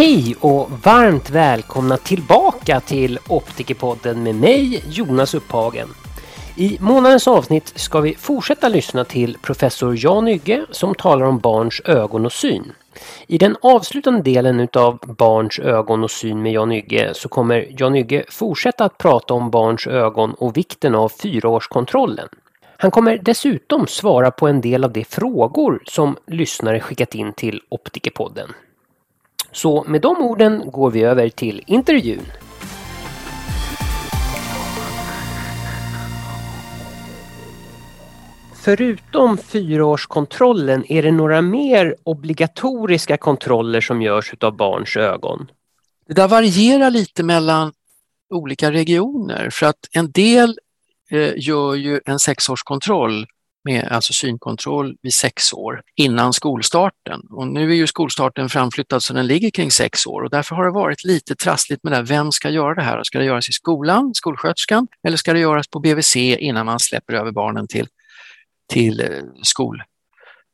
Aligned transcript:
Hej 0.00 0.36
och 0.40 0.70
varmt 0.84 1.30
välkomna 1.30 1.96
tillbaka 1.96 2.80
till 2.80 3.18
Optikerpodden 3.28 4.22
med 4.22 4.34
mig 4.34 4.84
Jonas 4.88 5.34
Upphagen. 5.34 5.88
I 6.56 6.76
månadens 6.80 7.28
avsnitt 7.28 7.72
ska 7.74 8.00
vi 8.00 8.14
fortsätta 8.14 8.68
lyssna 8.68 9.04
till 9.04 9.38
professor 9.42 9.94
Jan 10.04 10.28
Ygge 10.28 10.66
som 10.70 10.94
talar 10.94 11.26
om 11.26 11.38
barns 11.38 11.80
ögon 11.84 12.26
och 12.26 12.32
syn. 12.32 12.72
I 13.26 13.38
den 13.38 13.56
avslutande 13.62 14.22
delen 14.22 14.60
utav 14.60 14.98
Barns 15.18 15.58
ögon 15.58 16.04
och 16.04 16.10
syn 16.10 16.42
med 16.42 16.52
Jan 16.52 16.72
Ygge 16.72 17.10
så 17.14 17.28
kommer 17.28 17.66
Jan 17.80 17.96
Ygge 17.96 18.24
fortsätta 18.28 18.84
att 18.84 18.98
prata 18.98 19.34
om 19.34 19.50
barns 19.50 19.86
ögon 19.86 20.34
och 20.34 20.56
vikten 20.56 20.94
av 20.94 21.08
fyraårskontrollen. 21.08 22.28
Han 22.76 22.90
kommer 22.90 23.18
dessutom 23.18 23.86
svara 23.86 24.30
på 24.30 24.48
en 24.48 24.60
del 24.60 24.84
av 24.84 24.92
de 24.92 25.04
frågor 25.04 25.82
som 25.86 26.16
lyssnare 26.26 26.80
skickat 26.80 27.14
in 27.14 27.32
till 27.32 27.62
Optikerpodden. 27.68 28.48
Så 29.52 29.84
med 29.88 30.00
de 30.00 30.16
orden 30.16 30.70
går 30.70 30.90
vi 30.90 31.02
över 31.02 31.28
till 31.28 31.62
intervjun. 31.66 32.22
Förutom 38.62 39.38
fyraårskontrollen, 39.38 40.92
är 40.92 41.02
det 41.02 41.10
några 41.10 41.42
mer 41.42 41.96
obligatoriska 42.02 43.16
kontroller 43.16 43.80
som 43.80 44.02
görs 44.02 44.34
av 44.40 44.56
barns 44.56 44.96
ögon? 44.96 45.50
Det 46.08 46.14
där 46.14 46.28
varierar 46.28 46.90
lite 46.90 47.22
mellan 47.22 47.72
olika 48.30 48.72
regioner 48.72 49.50
för 49.50 49.66
att 49.66 49.88
en 49.92 50.10
del 50.10 50.58
eh, 51.10 51.32
gör 51.36 51.74
ju 51.74 52.00
en 52.04 52.18
sexårskontroll 52.18 53.26
med 53.64 53.88
alltså 53.90 54.12
synkontroll 54.12 54.96
vid 55.02 55.14
sex 55.14 55.52
år 55.52 55.82
innan 55.96 56.32
skolstarten. 56.32 57.20
Och 57.30 57.48
nu 57.48 57.70
är 57.70 57.74
ju 57.74 57.86
skolstarten 57.86 58.48
framflyttad 58.48 59.02
så 59.02 59.12
den 59.12 59.26
ligger 59.26 59.50
kring 59.50 59.70
sex 59.70 60.06
år 60.06 60.22
och 60.22 60.30
därför 60.30 60.56
har 60.56 60.64
det 60.64 60.70
varit 60.70 61.04
lite 61.04 61.36
trassligt 61.36 61.84
med 61.84 61.92
det. 61.92 61.96
här. 61.96 62.04
Vem 62.04 62.32
ska 62.32 62.50
göra 62.50 62.74
det 62.74 62.82
här? 62.82 63.02
Ska 63.02 63.18
det 63.18 63.24
göras 63.24 63.48
i 63.48 63.52
skolan, 63.52 64.14
skolsköterskan, 64.14 64.86
eller 65.06 65.16
ska 65.16 65.32
det 65.32 65.40
göras 65.40 65.68
på 65.68 65.80
BVC 65.80 66.16
innan 66.16 66.66
man 66.66 66.80
släpper 66.80 67.12
över 67.12 67.32
barnen 67.32 67.68
till, 67.68 67.86
till 68.72 69.00
eh, 69.00 69.06
skol, 69.42 69.82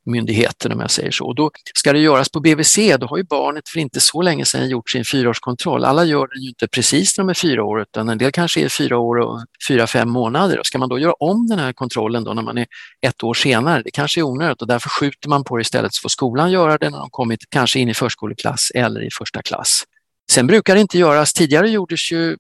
myndigheten 0.07 0.73
om 0.73 0.81
jag 0.81 0.91
säger 0.91 1.11
så. 1.11 1.27
Och 1.27 1.35
då 1.35 1.51
ska 1.75 1.93
det 1.93 1.99
göras 1.99 2.29
på 2.29 2.41
BVC, 2.41 2.79
då 3.01 3.07
har 3.07 3.17
ju 3.17 3.25
barnet 3.25 3.69
för 3.69 3.81
inte 3.81 4.01
så 4.01 4.23
länge 4.23 4.45
sedan 4.45 4.69
gjort 4.69 4.91
sin 4.91 5.05
fyraårskontroll. 5.05 5.85
Alla 5.85 6.05
gör 6.05 6.27
den 6.27 6.43
ju 6.43 6.49
inte 6.49 6.69
precis 6.69 7.19
när 7.19 7.25
de 7.25 7.31
är 7.31 7.35
fyra 7.35 7.65
år 7.65 7.81
utan 7.81 8.09
en 8.09 8.19
del 8.19 8.33
kanske 8.33 8.61
är 8.61 8.69
fyra 8.69 8.99
år 8.99 9.17
och 9.17 9.41
fyra, 9.69 9.87
fem 9.87 10.09
månader. 10.09 10.59
Och 10.59 10.67
ska 10.67 10.79
man 10.79 10.89
då 10.89 10.99
göra 10.99 11.13
om 11.13 11.47
den 11.47 11.59
här 11.59 11.73
kontrollen 11.73 12.25
då 12.25 12.33
när 12.33 12.43
man 12.43 12.59
är 12.59 12.67
ett 13.07 13.23
år 13.23 13.35
senare, 13.35 13.83
det 13.83 13.91
kanske 13.91 14.21
är 14.21 14.23
onödigt 14.23 14.63
och 14.63 14.69
därför 14.69 14.89
skjuter 14.89 15.29
man 15.29 15.45
på 15.45 15.57
det 15.57 15.61
istället 15.61 15.95
så 15.95 16.01
får 16.01 16.09
skolan 16.09 16.51
göra 16.51 16.79
det 16.79 16.91
när 16.91 16.99
de 16.99 17.11
kommit 17.11 17.41
kanske 17.49 17.79
in 17.79 17.89
i 17.89 17.95
förskoleklass 17.95 18.71
eller 18.75 19.07
i 19.07 19.09
första 19.19 19.43
klass. 19.43 19.85
Sen 20.31 20.47
brukar 20.47 20.75
det 20.75 20.81
inte 20.81 20.99
göras, 20.99 21.33
tidigare 21.33 21.71
gjordes 21.71 22.13
ju 22.13 22.37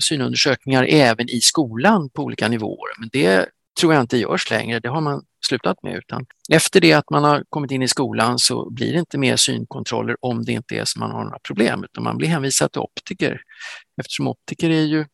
synundersökningar 0.00 0.86
även 0.88 1.30
i 1.30 1.40
skolan 1.40 2.10
på 2.10 2.22
olika 2.22 2.48
nivåer 2.48 3.00
men 3.00 3.08
det 3.12 3.48
tror 3.80 3.94
jag 3.94 4.00
inte 4.00 4.16
görs 4.16 4.50
längre. 4.50 4.80
Det 4.80 4.88
har 4.88 5.00
man 5.00 5.24
slutat 5.46 5.82
med. 5.82 5.96
Utan 5.96 6.26
efter 6.50 6.80
det 6.80 6.92
att 6.92 7.10
man 7.10 7.24
har 7.24 7.44
kommit 7.48 7.70
in 7.70 7.82
i 7.82 7.88
skolan 7.88 8.38
så 8.38 8.70
blir 8.70 8.92
det 8.92 8.98
inte 8.98 9.18
mer 9.18 9.36
synkontroller 9.36 10.16
om 10.20 10.44
det 10.44 10.52
inte 10.52 10.76
är 10.76 10.84
så 10.84 10.98
man 10.98 11.10
har 11.10 11.24
några 11.24 11.38
problem, 11.38 11.84
utan 11.84 12.04
man 12.04 12.18
blir 12.18 12.28
hänvisad 12.28 12.72
till 12.72 12.80
optiker. 12.80 13.40
Eftersom 14.00 14.28
optiker 14.28 14.70
är 14.70 14.84
ju, 14.84 15.06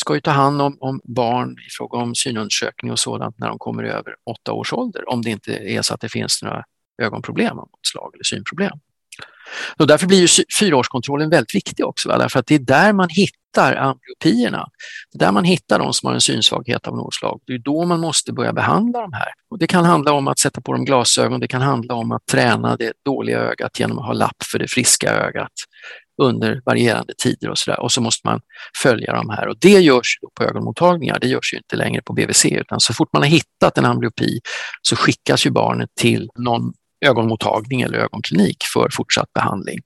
ska 0.00 0.14
ju 0.14 0.20
ta 0.20 0.30
hand 0.30 0.62
om, 0.62 0.76
om 0.80 1.00
barn 1.04 1.52
i 1.52 1.70
fråga 1.78 1.98
om 1.98 2.14
synundersökning 2.14 2.92
och 2.92 2.98
sådant 2.98 3.38
när 3.38 3.48
de 3.48 3.58
kommer 3.58 3.84
över 3.84 4.14
åtta 4.30 4.52
års 4.52 4.72
ålder, 4.72 5.08
om 5.08 5.22
det 5.22 5.30
inte 5.30 5.52
är 5.52 5.82
så 5.82 5.94
att 5.94 6.00
det 6.00 6.08
finns 6.08 6.42
några 6.42 6.64
ögonproblem 7.02 7.58
av 7.58 7.68
något 7.72 7.86
slag 7.86 8.10
eller 8.14 8.24
synproblem. 8.24 8.78
Och 9.76 9.86
därför 9.86 10.06
blir 10.06 10.20
ju 10.20 10.44
fyraårskontrollen 10.60 11.30
väldigt 11.30 11.54
viktig 11.54 11.86
också, 11.86 12.08
va? 12.08 12.18
därför 12.18 12.38
att 12.38 12.46
det 12.46 12.54
är 12.54 12.58
där 12.58 12.92
man 12.92 13.08
hittar 13.08 13.76
amblyopierna. 13.76 14.68
Det 15.12 15.16
är 15.16 15.26
där 15.26 15.32
man 15.32 15.44
hittar 15.44 15.78
de 15.78 15.92
som 15.92 16.06
har 16.06 16.14
en 16.14 16.20
synsvaghet 16.20 16.86
av 16.86 16.96
något 16.96 17.14
slag. 17.14 17.40
Det 17.46 17.52
är 17.52 17.58
då 17.58 17.84
man 17.84 18.00
måste 18.00 18.32
börja 18.32 18.52
behandla 18.52 19.00
de 19.00 19.12
här. 19.12 19.28
Och 19.50 19.58
det 19.58 19.66
kan 19.66 19.84
handla 19.84 20.12
om 20.12 20.28
att 20.28 20.38
sätta 20.38 20.60
på 20.60 20.72
dem 20.72 20.84
glasögon, 20.84 21.40
det 21.40 21.48
kan 21.48 21.62
handla 21.62 21.94
om 21.94 22.12
att 22.12 22.26
träna 22.26 22.76
det 22.76 22.92
dåliga 23.04 23.38
ögat 23.38 23.80
genom 23.80 23.98
att 23.98 24.06
ha 24.06 24.12
lapp 24.12 24.42
för 24.52 24.58
det 24.58 24.68
friska 24.68 25.10
ögat 25.10 25.52
under 26.22 26.62
varierande 26.64 27.12
tider 27.18 27.50
och 27.50 27.58
så 27.58 27.70
där. 27.70 27.80
Och 27.80 27.92
så 27.92 28.00
måste 28.00 28.26
man 28.26 28.40
följa 28.82 29.12
de 29.12 29.30
här 29.30 29.48
och 29.48 29.56
det 29.58 29.80
görs 29.80 30.18
på 30.38 30.44
ögonmottagningar. 30.44 31.18
Det 31.20 31.28
görs 31.28 31.52
ju 31.52 31.56
inte 31.56 31.76
längre 31.76 32.02
på 32.02 32.12
BVC 32.12 32.44
utan 32.44 32.80
så 32.80 32.94
fort 32.94 33.08
man 33.12 33.22
har 33.22 33.28
hittat 33.28 33.78
en 33.78 33.84
amblyopi 33.84 34.40
så 34.82 34.96
skickas 34.96 35.46
ju 35.46 35.50
barnet 35.50 35.90
till 36.00 36.28
någon 36.38 36.72
ögonmottagning 37.06 37.80
eller 37.80 37.98
ögonklinik 37.98 38.56
för 38.74 38.88
fortsatt 38.92 39.32
behandling. 39.32 39.78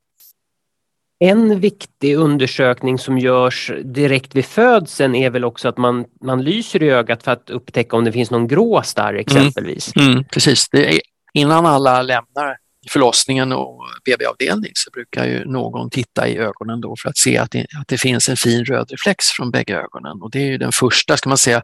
En 1.24 1.60
viktig 1.60 2.16
undersökning 2.16 2.98
som 2.98 3.18
görs 3.18 3.72
direkt 3.84 4.34
vid 4.34 4.44
födseln 4.44 5.14
är 5.14 5.30
väl 5.30 5.44
också 5.44 5.68
att 5.68 5.78
man, 5.78 6.04
man 6.24 6.42
lyser 6.42 6.82
i 6.82 6.90
ögat 6.90 7.22
för 7.22 7.30
att 7.30 7.50
upptäcka 7.50 7.96
om 7.96 8.04
det 8.04 8.12
finns 8.12 8.30
någon 8.30 8.48
grå 8.48 8.82
starr 8.82 9.14
exempelvis. 9.14 9.96
Mm, 9.96 10.12
mm, 10.12 10.24
precis, 10.24 10.68
är, 10.72 11.00
innan 11.32 11.66
alla 11.66 12.02
lämnar 12.02 12.56
förlossningen 12.90 13.52
och 13.52 13.84
BB-avdelning 14.04 14.70
så 14.74 14.90
brukar 14.90 15.26
ju 15.26 15.44
någon 15.44 15.90
titta 15.90 16.28
i 16.28 16.36
ögonen 16.36 16.80
då 16.80 16.96
för 17.02 17.08
att 17.08 17.16
se 17.16 17.38
att 17.38 17.50
det, 17.50 17.66
att 17.80 17.88
det 17.88 17.98
finns 17.98 18.28
en 18.28 18.36
fin 18.36 18.64
röd 18.64 18.90
reflex 18.90 19.26
från 19.26 19.50
bägge 19.50 19.76
ögonen 19.76 20.22
och 20.22 20.30
det 20.30 20.38
är 20.38 20.46
ju 20.46 20.58
den 20.58 20.72
första, 20.72 21.16
ska 21.16 21.28
man 21.28 21.38
säga, 21.38 21.62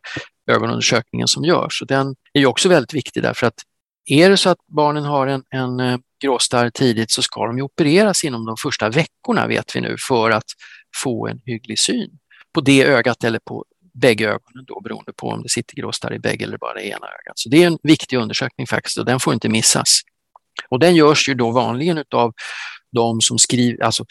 ögonundersökningen 0.50 1.28
som 1.28 1.44
görs 1.44 1.82
och 1.82 1.86
den 1.86 2.14
är 2.32 2.40
ju 2.40 2.46
också 2.46 2.68
väldigt 2.68 2.94
viktig 2.94 3.22
därför 3.22 3.46
att 3.46 3.54
är 4.10 4.30
det 4.30 4.36
så 4.36 4.50
att 4.50 4.66
barnen 4.66 5.04
har 5.04 5.26
en, 5.26 5.42
en 5.50 5.80
eh, 5.80 5.98
gråstarr 6.22 6.70
tidigt 6.70 7.10
så 7.10 7.22
ska 7.22 7.46
de 7.46 7.56
ju 7.56 7.62
opereras 7.62 8.24
inom 8.24 8.46
de 8.46 8.56
första 8.62 8.88
veckorna 8.88 9.46
vet 9.46 9.76
vi 9.76 9.80
nu 9.80 9.96
för 10.08 10.30
att 10.30 10.44
få 11.02 11.28
en 11.28 11.40
hygglig 11.44 11.78
syn 11.78 12.10
på 12.54 12.60
det 12.60 12.84
ögat 12.84 13.24
eller 13.24 13.38
på 13.38 13.64
bägge 13.94 14.24
ögonen 14.24 14.64
då 14.66 14.80
beroende 14.80 15.12
på 15.12 15.28
om 15.28 15.42
det 15.42 15.48
sitter 15.48 15.76
gråstarr 15.76 16.14
i 16.14 16.18
bägge 16.18 16.44
eller 16.44 16.58
bara 16.58 16.74
det 16.74 16.86
ena 16.86 17.06
ögat. 17.06 17.38
Så 17.38 17.48
det 17.48 17.62
är 17.62 17.66
en 17.66 17.78
viktig 17.82 18.16
undersökning 18.16 18.66
faktiskt 18.66 18.98
och 18.98 19.04
den 19.04 19.20
får 19.20 19.34
inte 19.34 19.48
missas. 19.48 20.00
Och 20.68 20.78
den 20.78 20.94
görs 20.94 21.28
ju 21.28 21.34
då 21.34 21.50
vanligen 21.50 21.98
utav 21.98 22.32
de 22.92 23.20
som 23.20 23.38
skriver, 23.38 23.84
alltså 23.84 24.04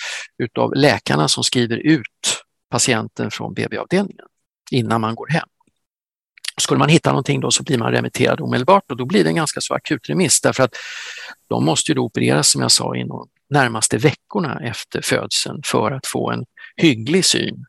utav 0.43 0.75
läkarna 0.75 1.27
som 1.27 1.43
skriver 1.43 1.77
ut 1.77 2.43
patienten 2.69 3.31
från 3.31 3.53
BB-avdelningen 3.53 4.25
innan 4.71 5.01
man 5.01 5.15
går 5.15 5.27
hem. 5.27 5.47
Skulle 6.61 6.79
man 6.79 6.89
hitta 6.89 7.09
någonting 7.09 7.39
då 7.39 7.51
så 7.51 7.63
blir 7.63 7.77
man 7.77 7.91
remitterad 7.91 8.41
omedelbart 8.41 8.91
och 8.91 8.97
då 8.97 9.05
blir 9.05 9.23
det 9.23 9.29
en 9.29 9.35
ganska 9.35 9.61
så 9.61 9.73
akut 9.73 10.09
remiss 10.09 10.41
därför 10.41 10.63
att 10.63 10.75
de 11.49 11.65
måste 11.65 11.91
ju 11.91 11.95
då 11.95 12.01
opereras 12.01 12.49
som 12.49 12.61
jag 12.61 12.71
sa 12.71 12.95
inom 12.95 13.29
närmaste 13.49 13.97
veckorna 13.97 14.59
efter 14.63 15.01
födseln 15.01 15.61
för 15.65 15.91
att 15.91 16.07
få 16.07 16.31
en 16.31 16.45
hygglig 16.75 17.25
syn. 17.25 17.65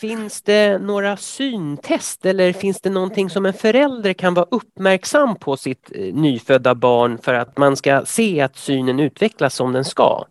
Finns 0.00 0.42
det 0.42 0.78
några 0.78 1.16
syntest 1.16 2.26
eller 2.26 2.52
finns 2.52 2.80
det 2.80 2.90
någonting 2.90 3.30
som 3.30 3.46
en 3.46 3.52
förälder 3.52 4.12
kan 4.12 4.34
vara 4.34 4.46
uppmärksam 4.50 5.36
på 5.36 5.56
sitt 5.56 5.90
eh, 5.94 6.14
nyfödda 6.14 6.74
barn 6.74 7.18
för 7.18 7.34
att 7.34 7.58
man 7.58 7.76
ska 7.76 8.04
se 8.06 8.40
att 8.40 8.56
synen 8.56 9.00
utvecklas 9.00 9.54
som 9.54 9.72
den 9.72 9.84
ska? 9.84 10.24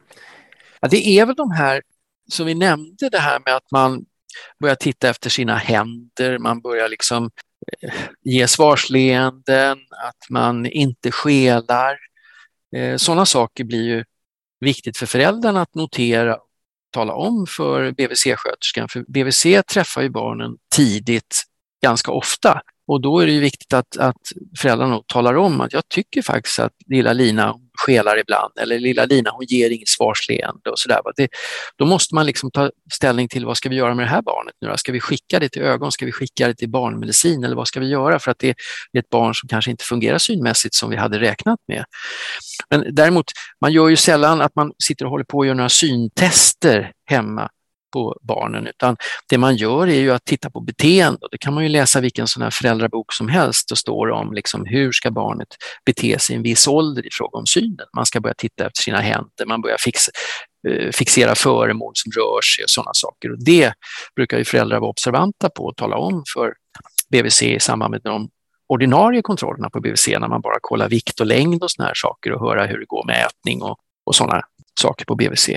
Ja, 0.79 0.87
det 0.87 1.07
är 1.07 1.25
väl 1.25 1.35
de 1.35 1.51
här 1.51 1.81
som 2.31 2.45
vi 2.45 2.55
nämnde, 2.55 3.09
det 3.09 3.19
här 3.19 3.39
med 3.45 3.55
att 3.55 3.71
man 3.71 4.05
börjar 4.59 4.75
titta 4.75 5.09
efter 5.09 5.29
sina 5.29 5.55
händer, 5.55 6.37
man 6.39 6.61
börjar 6.61 6.89
liksom 6.89 7.29
ge 8.23 8.47
svarsleenden, 8.47 9.77
att 10.07 10.29
man 10.29 10.65
inte 10.65 11.11
skelar. 11.11 11.97
Eh, 12.75 12.97
sådana 12.97 13.25
saker 13.25 13.63
blir 13.63 13.83
ju 13.83 14.03
viktigt 14.59 14.97
för 14.97 15.05
föräldrarna 15.05 15.61
att 15.61 15.75
notera 15.75 16.35
och 16.35 16.47
tala 16.91 17.13
om 17.13 17.47
för 17.47 17.91
BVC-sköterskan. 17.91 18.87
För 18.89 19.05
BVC 19.07 19.63
träffar 19.67 20.01
ju 20.01 20.09
barnen 20.09 20.57
tidigt 20.75 21.43
ganska 21.83 22.11
ofta 22.11 22.61
och 22.87 23.01
då 23.01 23.19
är 23.19 23.27
det 23.27 23.39
viktigt 23.39 23.73
att, 23.73 23.97
att 23.97 24.21
föräldrarna 24.59 25.01
talar 25.07 25.33
om 25.33 25.61
att 25.61 25.73
jag 25.73 25.87
tycker 25.87 26.21
faktiskt 26.21 26.59
att 26.59 26.73
lilla 26.85 27.13
Lina 27.13 27.55
skelar 27.77 28.19
ibland 28.19 28.51
eller 28.61 28.79
lilla 28.79 29.05
Lina 29.05 29.29
hon 29.31 29.45
ger 29.45 29.69
inget 29.69 29.87
svarsleende 29.87 30.69
och 30.69 30.79
sådär. 30.79 31.01
Då 31.77 31.85
måste 31.85 32.15
man 32.15 32.25
liksom 32.25 32.51
ta 32.51 32.71
ställning 32.93 33.27
till 33.27 33.45
vad 33.45 33.57
ska 33.57 33.69
vi 33.69 33.75
göra 33.75 33.95
med 33.95 34.05
det 34.05 34.09
här 34.09 34.21
barnet 34.21 34.53
nu 34.61 34.73
Ska 34.77 34.91
vi 34.91 34.99
skicka 34.99 35.39
det 35.39 35.49
till 35.49 35.61
ögon? 35.61 35.91
Ska 35.91 36.05
vi 36.05 36.11
skicka 36.11 36.47
det 36.47 36.55
till 36.55 36.69
barnmedicin 36.69 37.43
eller 37.43 37.55
vad 37.55 37.67
ska 37.67 37.79
vi 37.79 37.87
göra 37.87 38.19
för 38.19 38.31
att 38.31 38.39
det 38.39 38.49
är 38.49 38.99
ett 38.99 39.09
barn 39.09 39.35
som 39.35 39.49
kanske 39.49 39.71
inte 39.71 39.83
fungerar 39.83 40.17
synmässigt 40.17 40.75
som 40.75 40.89
vi 40.89 40.95
hade 40.95 41.19
räknat 41.19 41.59
med. 41.67 41.85
Men 42.69 42.95
däremot, 42.95 43.25
man 43.61 43.73
gör 43.73 43.87
ju 43.87 43.95
sällan 43.95 44.41
att 44.41 44.55
man 44.55 44.71
sitter 44.83 45.05
och 45.05 45.11
håller 45.11 45.25
på 45.25 45.37
och 45.37 45.45
gör 45.45 45.53
några 45.53 45.69
syntester 45.69 46.91
hemma 47.05 47.49
på 47.95 48.17
barnen 48.21 48.67
utan 48.67 48.97
det 49.29 49.37
man 49.37 49.55
gör 49.55 49.87
är 49.87 49.99
ju 49.99 50.11
att 50.11 50.25
titta 50.25 50.49
på 50.49 50.59
beteende. 50.59 51.27
Det 51.31 51.37
kan 51.37 51.53
man 51.53 51.63
ju 51.63 51.69
läsa 51.69 52.01
vilken 52.01 52.27
sån 52.27 52.43
här 52.43 52.49
föräldrabok 52.49 53.13
som 53.13 53.29
helst 53.29 53.71
och 53.71 53.77
står 53.77 54.11
om 54.11 54.33
liksom 54.33 54.65
hur 54.65 54.91
ska 54.91 55.11
barnet 55.11 55.47
bete 55.85 56.19
sig 56.19 56.33
i 56.33 56.37
en 56.37 56.43
viss 56.43 56.67
ålder 56.67 57.07
i 57.07 57.09
fråga 57.11 57.37
om 57.37 57.45
synen. 57.45 57.87
Man 57.95 58.05
ska 58.05 58.19
börja 58.21 58.33
titta 58.37 58.65
efter 58.67 58.81
sina 58.81 58.99
händer, 59.01 59.45
man 59.45 59.61
börjar 59.61 59.77
fixa, 59.77 60.11
eh, 60.67 60.91
fixera 60.91 61.35
föremål 61.35 61.91
som 61.95 62.11
rör 62.11 62.41
sig 62.41 62.63
och 62.63 62.69
sådana 62.69 62.91
saker. 62.93 63.31
Och 63.31 63.43
det 63.43 63.73
brukar 64.15 64.37
ju 64.37 64.45
föräldrar 64.45 64.79
vara 64.79 64.89
observanta 64.89 65.49
på 65.49 65.63
och 65.65 65.75
tala 65.75 65.97
om 65.97 66.23
för 66.33 66.53
BVC 67.11 67.41
i 67.43 67.59
samband 67.59 67.91
med 67.91 68.01
de 68.03 68.29
ordinarie 68.67 69.21
kontrollerna 69.21 69.69
på 69.69 69.79
BVC 69.79 70.07
när 70.07 70.27
man 70.27 70.41
bara 70.41 70.57
kollar 70.61 70.89
vikt 70.89 71.19
och 71.19 71.25
längd 71.25 71.63
och 71.63 71.71
sådana 71.71 71.87
här 71.87 71.95
saker 71.95 72.31
och 72.31 72.41
höra 72.47 72.65
hur 72.65 72.79
det 72.79 72.85
går 72.85 73.05
med 73.07 73.25
ätning 73.25 73.61
och, 73.61 73.77
och 74.05 74.15
sådana 74.15 74.41
saker 74.81 75.05
på 75.05 75.15
BVC. 75.15 75.49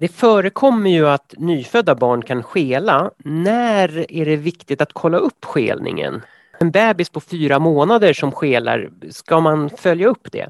Det 0.00 0.08
förekommer 0.08 0.90
ju 0.90 1.08
att 1.08 1.34
nyfödda 1.36 1.94
barn 1.94 2.22
kan 2.22 2.42
skela. 2.42 3.10
När 3.24 4.12
är 4.12 4.24
det 4.24 4.36
viktigt 4.36 4.80
att 4.80 4.92
kolla 4.92 5.18
upp 5.18 5.44
skelningen? 5.44 6.22
En 6.60 6.70
bebis 6.70 7.10
på 7.10 7.20
fyra 7.20 7.58
månader 7.58 8.12
som 8.12 8.32
skelar, 8.32 8.90
ska 9.10 9.40
man 9.40 9.70
följa 9.70 10.08
upp 10.08 10.32
det? 10.32 10.48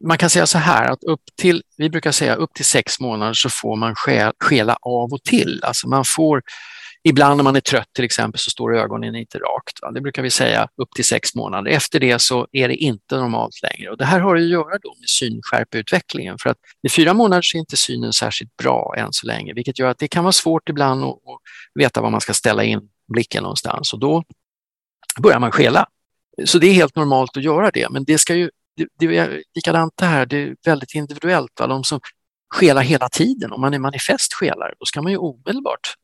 Man 0.00 0.18
kan 0.18 0.30
säga 0.30 0.46
så 0.46 0.58
här 0.58 0.90
att 0.92 1.04
upp 1.04 1.20
till, 1.36 1.62
vi 1.76 1.90
brukar 1.90 2.12
säga 2.12 2.34
upp 2.34 2.54
till 2.54 2.64
sex 2.64 3.00
månader 3.00 3.32
så 3.32 3.48
får 3.50 3.76
man 3.76 3.94
skela 4.38 4.76
av 4.82 5.12
och 5.12 5.22
till. 5.22 5.60
Alltså 5.64 5.88
man 5.88 6.04
får 6.16 6.42
Ibland 7.02 7.36
när 7.36 7.44
man 7.44 7.56
är 7.56 7.60
trött 7.60 7.88
till 7.92 8.04
exempel 8.04 8.38
så 8.38 8.50
står 8.50 8.76
ögonen 8.76 9.14
inte 9.14 9.38
rakt. 9.38 9.82
Va? 9.82 9.90
Det 9.90 10.00
brukar 10.00 10.22
vi 10.22 10.30
säga 10.30 10.68
upp 10.76 10.90
till 10.94 11.04
sex 11.04 11.34
månader. 11.34 11.70
Efter 11.70 12.00
det 12.00 12.18
så 12.18 12.46
är 12.52 12.68
det 12.68 12.76
inte 12.76 13.16
normalt 13.16 13.62
längre. 13.62 13.90
Och 13.90 13.96
det 13.96 14.04
här 14.04 14.20
har 14.20 14.36
att 14.36 14.42
göra 14.42 14.78
då 14.82 14.94
med 15.00 15.08
synskärpeutvecklingen. 15.08 16.38
För 16.38 16.50
att 16.50 16.58
i 16.82 16.88
fyra 16.88 17.14
månader 17.14 17.42
så 17.42 17.56
är 17.56 17.60
inte 17.60 17.76
synen 17.76 18.12
särskilt 18.12 18.56
bra 18.56 18.94
än 18.98 19.08
så 19.12 19.26
länge, 19.26 19.54
vilket 19.54 19.78
gör 19.78 19.88
att 19.88 19.98
det 19.98 20.08
kan 20.08 20.24
vara 20.24 20.32
svårt 20.32 20.68
ibland 20.68 21.04
att, 21.04 21.10
att 21.10 21.40
veta 21.74 22.00
var 22.00 22.10
man 22.10 22.20
ska 22.20 22.34
ställa 22.34 22.64
in 22.64 22.80
blicken 23.12 23.42
någonstans. 23.42 23.92
Och 23.92 23.98
då 23.98 24.24
börjar 25.20 25.38
man 25.38 25.52
skela. 25.52 25.86
Så 26.44 26.58
det 26.58 26.66
är 26.66 26.72
helt 26.72 26.96
normalt 26.96 27.36
att 27.36 27.42
göra 27.42 27.70
det, 27.70 27.90
men 27.90 28.04
det 28.04 28.18
ska 28.18 28.34
ju 28.34 28.50
det, 28.76 28.88
det 28.98 29.16
är 29.16 29.42
likadant 29.54 29.92
det 29.96 30.06
här, 30.06 30.26
det 30.26 30.36
är 30.36 30.56
väldigt 30.64 30.94
individuellt. 30.94 31.60
Va? 31.60 31.66
De 31.66 31.84
som 31.84 32.00
skelar 32.54 32.82
hela 32.82 33.08
tiden, 33.08 33.52
om 33.52 33.60
man 33.60 33.74
är 33.74 33.78
manifest 33.78 34.34
skelare, 34.34 34.74
då 34.78 34.86
ska 34.86 35.02
man 35.02 35.12
ju 35.12 35.18
omedelbart 35.18 35.94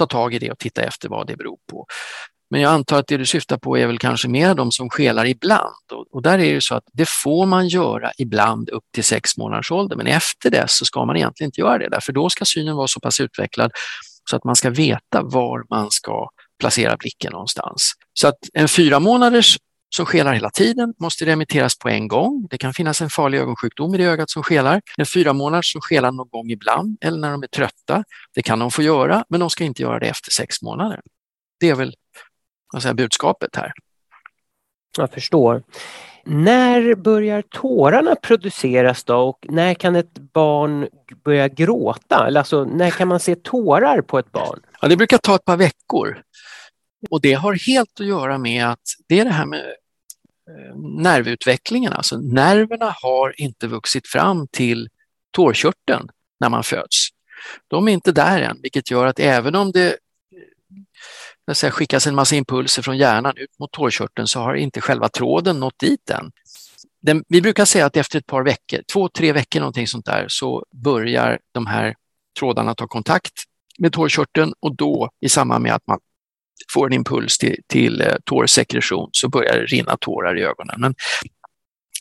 ta 0.00 0.06
tag 0.06 0.34
i 0.34 0.38
det 0.38 0.50
och 0.50 0.58
titta 0.58 0.82
efter 0.82 1.08
vad 1.08 1.26
det 1.26 1.36
beror 1.36 1.58
på. 1.70 1.86
Men 2.50 2.60
jag 2.60 2.72
antar 2.72 2.98
att 2.98 3.06
det 3.06 3.16
du 3.16 3.26
syftar 3.26 3.56
på 3.56 3.78
är 3.78 3.86
väl 3.86 3.98
kanske 3.98 4.28
mer 4.28 4.54
de 4.54 4.72
som 4.72 4.90
skelar 4.90 5.26
ibland. 5.26 5.92
Och, 5.92 6.06
och 6.10 6.22
där 6.22 6.38
är 6.38 6.54
det 6.54 6.60
så 6.60 6.74
att 6.74 6.84
det 6.92 7.08
får 7.08 7.46
man 7.46 7.68
göra 7.68 8.12
ibland 8.18 8.68
upp 8.68 8.84
till 8.94 9.04
sex 9.04 9.36
månaders 9.36 9.70
ålder. 9.70 9.96
Men 9.96 10.06
efter 10.06 10.50
det 10.50 10.64
så 10.68 10.84
ska 10.84 11.04
man 11.04 11.16
egentligen 11.16 11.48
inte 11.48 11.60
göra 11.60 11.78
det, 11.78 11.88
därför 11.88 12.12
då 12.12 12.30
ska 12.30 12.44
synen 12.44 12.76
vara 12.76 12.88
så 12.88 13.00
pass 13.00 13.20
utvecklad 13.20 13.70
så 14.30 14.36
att 14.36 14.44
man 14.44 14.56
ska 14.56 14.70
veta 14.70 15.22
var 15.22 15.64
man 15.70 15.90
ska 15.90 16.28
placera 16.60 16.96
blicken 16.96 17.32
någonstans. 17.32 17.92
Så 18.12 18.28
att 18.28 18.38
en 18.52 18.68
fyra 18.68 19.00
månaders 19.00 19.58
som 19.96 20.06
skelar 20.06 20.32
hela 20.34 20.50
tiden 20.50 20.94
måste 20.98 21.26
remitteras 21.26 21.78
på 21.78 21.88
en 21.88 22.08
gång. 22.08 22.46
Det 22.50 22.58
kan 22.58 22.74
finnas 22.74 23.00
en 23.00 23.10
farlig 23.10 23.38
ögonsjukdom 23.38 23.94
i 23.94 23.98
det 23.98 24.04
ögat 24.04 24.30
som 24.30 24.42
skelar. 24.42 24.82
En 24.98 25.06
fyra 25.06 25.32
månaders 25.32 25.72
som 25.72 25.80
skelar 25.80 26.12
någon 26.12 26.28
gång 26.28 26.50
ibland 26.50 26.98
eller 27.00 27.18
när 27.18 27.30
de 27.30 27.42
är 27.42 27.46
trötta. 27.46 28.04
Det 28.34 28.42
kan 28.42 28.58
de 28.58 28.70
få 28.70 28.82
göra, 28.82 29.24
men 29.28 29.40
de 29.40 29.50
ska 29.50 29.64
inte 29.64 29.82
göra 29.82 29.98
det 29.98 30.06
efter 30.06 30.30
sex 30.30 30.62
månader. 30.62 31.00
Det 31.60 31.68
är 31.68 31.74
väl 31.74 31.94
säga, 32.82 32.94
budskapet 32.94 33.56
här. 33.56 33.72
Jag 34.98 35.10
förstår. 35.10 35.62
När 36.24 36.94
börjar 36.94 37.42
tårarna 37.42 38.14
produceras 38.14 39.04
då 39.04 39.16
och 39.16 39.46
när 39.48 39.74
kan 39.74 39.96
ett 39.96 40.18
barn 40.18 40.88
börja 41.24 41.48
gråta? 41.48 42.26
Eller 42.26 42.40
alltså, 42.40 42.64
när 42.64 42.90
kan 42.90 43.08
man 43.08 43.20
se 43.20 43.34
tårar 43.34 44.00
på 44.00 44.18
ett 44.18 44.32
barn? 44.32 44.60
Ja, 44.80 44.88
det 44.88 44.96
brukar 44.96 45.18
ta 45.18 45.34
ett 45.34 45.44
par 45.44 45.56
veckor. 45.56 46.22
Och 47.10 47.20
det 47.20 47.32
har 47.32 47.66
helt 47.66 48.00
att 48.00 48.06
göra 48.06 48.38
med 48.38 48.66
att 48.66 48.82
det 49.08 49.20
är 49.20 49.24
det 49.24 49.30
här 49.30 49.46
med 49.46 49.74
Eh, 50.50 50.76
nervutvecklingen. 50.76 51.92
Alltså 51.92 52.18
nerverna 52.18 52.94
har 53.02 53.40
inte 53.40 53.66
vuxit 53.66 54.06
fram 54.08 54.48
till 54.48 54.88
tårkörteln 55.30 56.08
när 56.40 56.48
man 56.48 56.64
föds. 56.64 57.08
De 57.68 57.88
är 57.88 57.92
inte 57.92 58.12
där 58.12 58.40
än, 58.40 58.58
vilket 58.62 58.90
gör 58.90 59.06
att 59.06 59.18
även 59.18 59.54
om 59.54 59.72
det 59.72 59.96
eh, 61.48 61.54
säga, 61.54 61.70
skickas 61.70 62.06
en 62.06 62.14
massa 62.14 62.36
impulser 62.36 62.82
från 62.82 62.98
hjärnan 62.98 63.36
ut 63.36 63.58
mot 63.58 63.72
tårkörteln 63.72 64.28
så 64.28 64.40
har 64.40 64.54
inte 64.54 64.80
själva 64.80 65.08
tråden 65.08 65.60
nått 65.60 65.78
dit 65.78 66.10
än. 66.10 66.32
Den, 67.02 67.24
vi 67.28 67.40
brukar 67.42 67.64
säga 67.64 67.86
att 67.86 67.96
efter 67.96 68.18
ett 68.18 68.26
par 68.26 68.42
veckor, 68.42 68.82
två, 68.92 69.08
tre 69.08 69.32
veckor 69.32 69.60
någonting 69.60 69.86
sånt 69.86 70.06
där, 70.06 70.26
så 70.28 70.64
börjar 70.72 71.38
de 71.52 71.66
här 71.66 71.94
trådarna 72.38 72.74
ta 72.74 72.86
kontakt 72.86 73.32
med 73.78 73.92
tårkörteln 73.92 74.52
och 74.60 74.76
då 74.76 75.10
i 75.20 75.28
samband 75.28 75.62
med 75.62 75.74
att 75.74 75.86
man 75.86 75.98
får 76.72 76.86
en 76.86 76.92
impuls 76.92 77.38
till, 77.38 77.56
till 77.66 78.00
eh, 78.00 78.14
tårsekretion 78.24 79.08
så 79.12 79.28
börjar 79.28 79.56
det 79.56 79.64
rinna 79.64 79.96
tårar 79.96 80.38
i 80.38 80.42
ögonen. 80.42 80.76
Men 80.78 80.94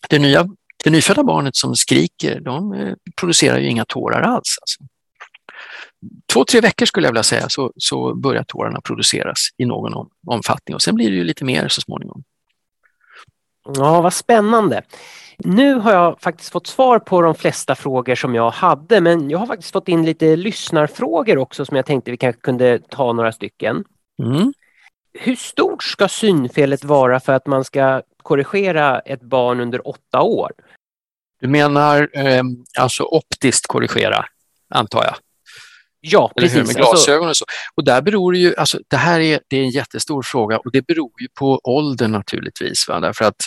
det, 0.10 0.20
nya, 0.20 0.48
det 0.84 0.90
nyfödda 0.90 1.24
barnet 1.24 1.56
som 1.56 1.76
skriker, 1.76 2.40
de 2.40 2.74
eh, 2.74 2.94
producerar 3.16 3.58
ju 3.58 3.68
inga 3.68 3.86
tårar 3.86 4.22
alls. 4.22 4.58
Alltså. 4.62 4.84
Två, 6.34 6.46
tre 6.46 6.62
veckor 6.62 6.86
skulle 6.86 7.08
jag 7.08 7.12
vilja 7.12 7.24
säga 7.24 7.50
så, 7.50 7.74
så 7.76 8.16
börjar 8.16 8.44
tårarna 8.44 8.82
produceras 8.82 9.50
i 9.58 9.66
någon 9.66 9.94
om, 9.94 10.10
omfattning 10.28 10.76
och 10.76 10.82
sen 10.82 10.96
blir 10.96 11.10
det 11.10 11.16
ju 11.16 11.24
lite 11.24 11.46
mer 11.46 11.68
så 11.68 11.82
småningom. 11.82 12.24
Ja, 13.78 14.02
vad 14.02 14.14
spännande. 14.14 14.82
Nu 15.38 15.74
har 15.74 15.94
jag 15.94 16.22
faktiskt 16.22 16.52
fått 16.52 16.68
svar 16.68 17.00
på 17.00 17.22
de 17.22 17.36
flesta 17.36 17.76
frågor 17.76 18.16
som 18.16 18.36
jag 18.36 18.52
hade, 18.52 19.02
men 19.02 19.30
jag 19.30 19.40
har 19.40 19.48
faktiskt 19.48 19.72
fått 19.72 19.88
in 19.88 20.06
lite 20.06 20.36
lyssnarfrågor 20.36 21.38
också 21.38 21.66
som 21.66 21.78
jag 21.78 21.86
tänkte 21.86 22.12
vi 22.12 22.18
kanske 22.18 22.42
kunde 22.42 22.80
ta 22.90 23.14
några 23.14 23.32
stycken. 23.32 23.84
Mm. 24.20 24.54
Hur 25.14 25.36
stort 25.36 25.84
ska 25.84 26.08
synfelet 26.08 26.84
vara 26.84 27.20
för 27.20 27.34
att 27.34 27.48
man 27.48 27.64
ska 27.64 28.02
korrigera 28.24 29.00
ett 29.00 29.22
barn 29.22 29.60
under 29.60 29.88
åtta 29.88 30.22
år? 30.22 30.52
Du 31.42 31.48
menar 31.48 32.10
eh, 32.14 32.44
alltså 32.80 33.04
optiskt 33.04 33.68
korrigera, 33.68 34.26
antar 34.70 35.04
jag? 35.04 35.16
Ja, 36.02 36.32
Eller 36.36 36.48
precis. 36.48 36.60
Hur, 36.60 36.66
med 36.66 36.76
glasögon 36.76 37.30
och 37.30 37.38
så. 37.38 37.46
Och 37.76 37.84
där 37.84 38.02
beror 38.02 38.32
det 38.32 38.40
ju, 38.40 38.56
alltså 38.56 38.80
det 38.88 38.98
här 38.98 39.20
är, 39.20 39.40
det 39.48 39.58
är 39.58 39.62
en 39.62 39.70
jättestor 39.70 40.22
fråga 40.22 40.58
och 40.58 40.72
det 40.72 40.88
beror 40.88 41.12
ju 41.22 41.28
på 41.40 41.62
åldern 41.64 42.12
naturligtvis. 42.12 42.88
Va? 42.88 43.00
Därför 43.00 43.26
att 43.26 43.42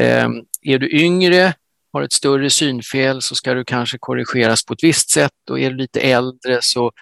eh, 0.00 0.28
är 0.62 0.78
du 0.78 0.90
yngre 0.90 1.54
har 1.94 2.02
ett 2.02 2.12
större 2.12 2.50
synfel 2.50 3.22
så 3.22 3.34
ska 3.34 3.54
du 3.54 3.64
kanske 3.64 3.98
korrigeras 4.00 4.64
på 4.64 4.72
ett 4.72 4.82
visst 4.84 5.10
sätt 5.10 5.30
och 5.50 5.60
är 5.60 5.70
du 5.70 5.76
lite 5.76 6.00
äldre 6.00 6.58
så, 6.60 6.92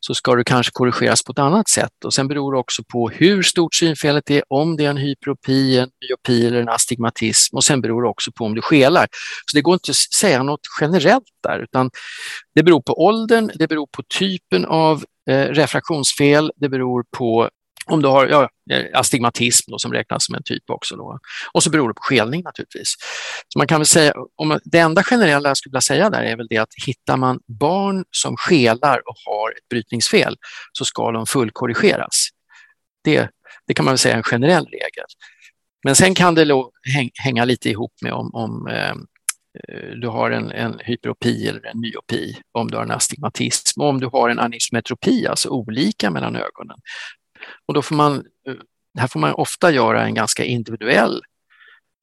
så 0.00 0.14
ska 0.14 0.34
du 0.34 0.44
kanske 0.44 0.70
korrigeras 0.72 1.22
på 1.22 1.32
ett 1.32 1.38
annat 1.38 1.68
sätt. 1.68 2.04
Och 2.04 2.14
sen 2.14 2.28
beror 2.28 2.52
det 2.52 2.58
också 2.58 2.82
på 2.92 3.08
hur 3.08 3.42
stort 3.42 3.74
synfelet 3.74 4.30
är, 4.30 4.42
om 4.48 4.76
det 4.76 4.84
är 4.84 4.90
en 4.90 4.96
hyperopi, 4.96 5.78
en 5.78 5.90
myopi 6.00 6.46
eller 6.46 6.60
en 6.60 6.68
astigmatism 6.68 7.56
och 7.56 7.64
sen 7.64 7.80
beror 7.80 8.02
det 8.02 8.08
också 8.08 8.32
på 8.32 8.44
om 8.44 8.54
du 8.54 8.62
skelar. 8.62 9.06
Så 9.50 9.56
det 9.56 9.62
går 9.62 9.74
inte 9.74 9.90
att 9.90 9.96
säga 9.96 10.42
något 10.42 10.60
generellt 10.80 11.24
där 11.42 11.58
utan 11.58 11.90
det 12.54 12.62
beror 12.62 12.82
på 12.82 13.04
åldern, 13.04 13.50
det 13.54 13.68
beror 13.68 13.86
på 13.86 14.02
typen 14.18 14.64
av 14.64 15.04
eh, 15.30 15.46
refraktionsfel, 15.46 16.52
det 16.56 16.68
beror 16.68 17.04
på 17.16 17.50
om 17.90 18.02
du 18.02 18.08
har 18.08 18.26
ja, 18.26 18.48
eh, 18.70 18.84
astigmatism 18.92 19.70
då, 19.70 19.78
som 19.78 19.92
räknas 19.92 20.26
som 20.26 20.34
en 20.34 20.42
typ 20.42 20.70
också. 20.70 20.96
Då. 20.96 21.18
Och 21.52 21.62
så 21.62 21.70
beror 21.70 21.88
det 21.88 21.94
på 21.94 22.02
skelning 22.02 22.42
naturligtvis. 22.42 22.94
Så 23.48 23.58
man 23.58 23.66
kan 23.66 23.80
väl 23.80 23.86
säga, 23.86 24.14
om, 24.36 24.58
det 24.64 24.78
enda 24.78 25.02
generella 25.02 25.48
jag 25.48 25.56
skulle 25.56 25.70
vilja 25.70 25.80
säga 25.80 26.10
där 26.10 26.22
är 26.22 26.36
väl 26.36 26.46
det 26.50 26.58
att 26.58 26.74
hittar 26.86 27.16
man 27.16 27.40
barn 27.46 28.04
som 28.10 28.36
skelar 28.36 28.96
och 29.08 29.16
har 29.26 29.50
ett 29.50 29.68
brytningsfel 29.70 30.36
så 30.72 30.84
ska 30.84 31.10
de 31.10 31.26
fullkorrigeras. 31.26 32.28
Det, 33.04 33.30
det 33.66 33.74
kan 33.74 33.84
man 33.84 33.92
väl 33.92 33.98
säga 33.98 34.14
är 34.14 34.18
en 34.18 34.22
generell 34.22 34.64
regel. 34.64 35.06
Men 35.84 35.96
sen 35.96 36.14
kan 36.14 36.34
det 36.34 36.64
hänga 37.22 37.44
lite 37.44 37.70
ihop 37.70 37.92
med 38.02 38.12
om, 38.12 38.34
om 38.34 38.66
ehm, 38.66 39.06
eh, 39.68 39.90
du 40.00 40.08
har 40.08 40.30
en, 40.30 40.50
en 40.50 40.78
hyperopi 40.84 41.48
eller 41.48 41.66
en 41.66 41.80
myopi, 41.80 42.36
om 42.52 42.70
du 42.70 42.76
har 42.76 42.84
en 42.84 42.90
astigmatism, 42.90 43.80
och 43.80 43.88
om 43.88 44.00
du 44.00 44.06
har 44.06 44.28
en 44.28 44.38
anismetropi, 44.38 45.26
alltså 45.26 45.48
olika 45.48 46.10
mellan 46.10 46.36
ögonen, 46.36 46.78
och 47.66 47.74
då 47.74 47.82
får 47.82 47.94
man, 47.94 48.24
här 48.98 49.06
får 49.06 49.20
man 49.20 49.32
ofta 49.32 49.70
göra 49.70 50.04
en 50.04 50.14
ganska 50.14 50.44
individuell 50.44 51.22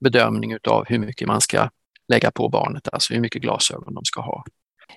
bedömning 0.03 0.57
av 0.67 0.85
hur 0.87 0.99
mycket 0.99 1.27
man 1.27 1.41
ska 1.41 1.69
lägga 2.07 2.31
på 2.31 2.49
barnet, 2.49 2.89
alltså 2.91 3.13
hur 3.13 3.21
mycket 3.21 3.41
glasögon 3.41 3.93
de 3.93 4.05
ska 4.05 4.21
ha. 4.21 4.43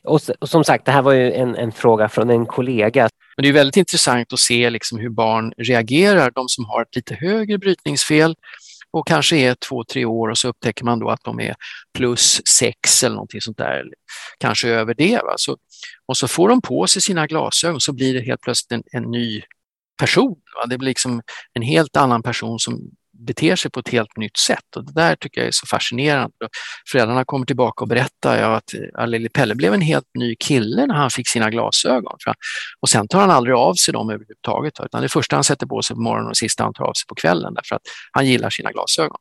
Och, 0.04 0.20
som 0.42 0.64
sagt, 0.64 0.84
det 0.84 0.92
här 0.92 1.02
var 1.02 1.12
ju 1.12 1.32
en, 1.32 1.54
en, 1.54 1.72
fråga 1.72 2.08
från 2.08 2.30
en 2.30 2.46
kollega. 2.46 3.08
Men 3.36 3.42
det 3.42 3.48
är 3.48 3.52
väldigt 3.52 3.76
intressant 3.76 4.32
att 4.32 4.40
se 4.40 4.70
liksom 4.70 4.98
hur 4.98 5.08
barn 5.08 5.52
reagerar, 5.56 6.30
de 6.30 6.48
som 6.48 6.64
har 6.64 6.82
ett 6.82 6.96
lite 6.96 7.14
högre 7.14 7.58
brytningsfel 7.58 8.34
och 8.90 9.06
kanske 9.06 9.36
är 9.36 9.54
två, 9.54 9.84
tre 9.84 10.04
år 10.04 10.28
och 10.28 10.38
så 10.38 10.48
upptäcker 10.48 10.84
man 10.84 10.98
då 10.98 11.10
att 11.10 11.24
de 11.24 11.40
är 11.40 11.54
plus 11.94 12.46
sex 12.46 13.02
eller 13.04 13.14
någonting 13.14 13.40
sånt 13.40 13.58
där, 13.58 13.84
kanske 14.38 14.68
över 14.68 14.94
det. 14.94 15.16
Va? 15.16 15.34
Så, 15.36 15.56
och 16.06 16.16
så 16.16 16.28
får 16.28 16.48
de 16.48 16.60
på 16.60 16.86
sig 16.86 17.02
sina 17.02 17.26
glasögon 17.26 17.80
så 17.80 17.92
blir 17.92 18.14
det 18.14 18.20
helt 18.20 18.40
plötsligt 18.40 18.72
en, 18.72 19.02
en 19.02 19.10
ny 19.10 19.42
person. 19.98 20.36
Va? 20.54 20.66
Det 20.66 20.78
blir 20.78 20.88
liksom 20.88 21.22
en 21.52 21.62
helt 21.62 21.96
annan 21.96 22.22
person 22.22 22.58
som 22.58 22.90
beter 23.18 23.56
sig 23.56 23.70
på 23.70 23.80
ett 23.80 23.88
helt 23.88 24.16
nytt 24.16 24.36
sätt 24.36 24.76
och 24.76 24.84
det 24.84 24.92
där 24.92 25.16
tycker 25.16 25.40
jag 25.40 25.48
är 25.48 25.52
så 25.52 25.66
fascinerande. 25.66 26.48
Föräldrarna 26.92 27.24
kommer 27.24 27.46
tillbaka 27.46 27.84
och 27.84 27.88
berättar 27.88 28.38
ja, 28.38 28.60
att 28.94 29.08
lille 29.08 29.28
Pelle 29.28 29.54
blev 29.54 29.74
en 29.74 29.80
helt 29.80 30.10
ny 30.18 30.36
kille 30.36 30.86
när 30.86 30.94
han 30.94 31.10
fick 31.10 31.28
sina 31.28 31.50
glasögon. 31.50 32.16
Och 32.80 32.88
sen 32.88 33.08
tar 33.08 33.20
han 33.20 33.30
aldrig 33.30 33.56
av 33.56 33.74
sig 33.74 33.92
dem 33.92 34.10
överhuvudtaget 34.10 34.80
utan 34.84 35.02
det 35.02 35.08
första 35.08 35.36
han 35.36 35.44
sätter 35.44 35.66
på 35.66 35.82
sig 35.82 35.96
på 35.96 36.02
morgonen 36.02 36.26
och 36.26 36.30
det 36.30 36.36
sista 36.36 36.64
han 36.64 36.74
tar 36.74 36.84
av 36.84 36.92
sig 36.92 37.06
på 37.08 37.14
kvällen 37.14 37.54
därför 37.54 37.76
att 37.76 37.82
han 38.12 38.26
gillar 38.26 38.50
sina 38.50 38.72
glasögon. 38.72 39.20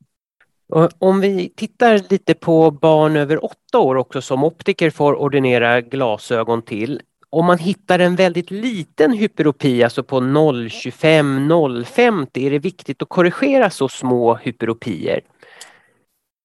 Om 0.99 1.21
vi 1.21 1.53
tittar 1.57 2.01
lite 2.09 2.33
på 2.33 2.71
barn 2.71 3.15
över 3.15 3.45
åtta 3.45 3.79
år 3.79 3.95
också 3.95 4.21
som 4.21 4.43
optiker 4.43 4.89
får 4.89 5.15
ordinera 5.15 5.81
glasögon 5.81 6.61
till 6.61 7.01
om 7.35 7.45
man 7.45 7.57
hittar 7.57 7.99
en 7.99 8.15
väldigt 8.15 8.51
liten 8.51 9.13
hyperopi, 9.13 9.83
alltså 9.83 10.03
på 10.03 10.19
0,25, 10.19 11.47
0,50, 11.47 12.45
är 12.45 12.51
det 12.51 12.59
viktigt 12.59 13.01
att 13.01 13.09
korrigera 13.09 13.69
så 13.69 13.89
små 13.89 14.35
hyperopier? 14.35 15.21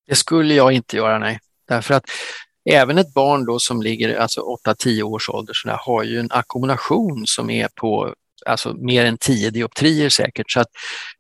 Det 0.09 0.15
skulle 0.15 0.55
jag 0.55 0.73
inte 0.73 0.97
göra, 0.97 1.19
nej. 1.19 1.39
Därför 1.69 1.95
att 1.95 2.05
även 2.71 2.99
ett 2.99 3.15
barn 3.15 3.45
då 3.45 3.59
som 3.59 3.83
ligger 3.83 4.19
alltså 4.19 4.41
8-10 4.67 5.03
års 5.03 5.29
ålder 5.29 5.53
så 5.55 5.69
där, 5.69 5.77
har 5.81 6.03
ju 6.03 6.19
en 6.19 6.29
ackumulation 6.31 7.23
som 7.27 7.51
är 7.51 7.69
på 7.75 8.15
alltså 8.47 8.75
mer 8.75 9.05
än 9.05 9.19
10 9.19 9.51
dioptrier 9.51 10.09
säkert. 10.09 10.51
Så 10.51 10.61
att 10.61 10.71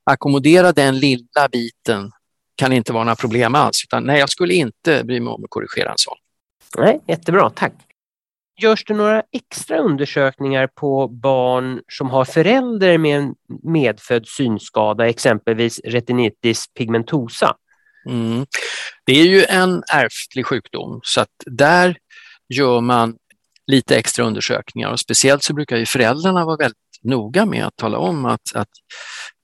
ackommodera 0.05 0.73
den 0.73 0.99
lilla 0.99 1.49
biten 1.53 2.11
kan 2.57 2.73
inte 2.73 2.93
vara 2.93 3.05
några 3.05 3.17
problem 3.17 3.55
alls. 3.55 3.85
Utan 3.85 4.05
nej, 4.05 4.19
jag 4.19 4.31
skulle 4.31 4.55
inte 4.55 5.05
bry 5.05 5.21
mig 5.21 5.33
om 5.33 5.45
att 5.45 5.51
korrigera 5.51 5.91
en 5.91 5.99
sån. 5.99 6.17
Nej, 6.79 7.01
jättebra, 7.07 7.51
tack. 7.51 7.73
Görs 8.61 8.85
det 8.85 8.95
några 8.95 9.23
extra 9.33 9.79
undersökningar 9.79 10.67
på 10.67 11.09
barn 11.09 11.81
som 11.93 12.11
har 12.11 12.25
föräldrar 12.25 12.99
med 12.99 13.19
en 13.19 13.35
medfödd 13.63 14.27
synskada, 14.27 15.09
exempelvis 15.09 15.81
retinitis 15.85 16.67
pigmentosa? 16.75 17.57
Mm. 18.09 18.47
Det 19.07 19.13
är 19.13 19.27
ju 19.27 19.45
en 19.45 19.83
ärftlig 19.93 20.47
sjukdom 20.47 21.01
så 21.03 21.21
att 21.21 21.29
där 21.47 21.97
gör 22.49 22.81
man 22.81 23.17
lite 23.67 23.97
extra 23.97 24.25
undersökningar 24.25 24.93
och 24.93 25.01
speciellt 25.01 25.43
så 25.43 25.55
brukar 25.55 25.77
ju 25.77 25.87
föräldrarna 25.87 26.45
vara 26.45 26.57
väldigt 26.57 26.79
noga 27.03 27.47
med 27.47 27.67
att 27.67 27.77
tala 27.77 27.99
om 27.99 28.25
att, 28.25 28.55
att 28.55 28.69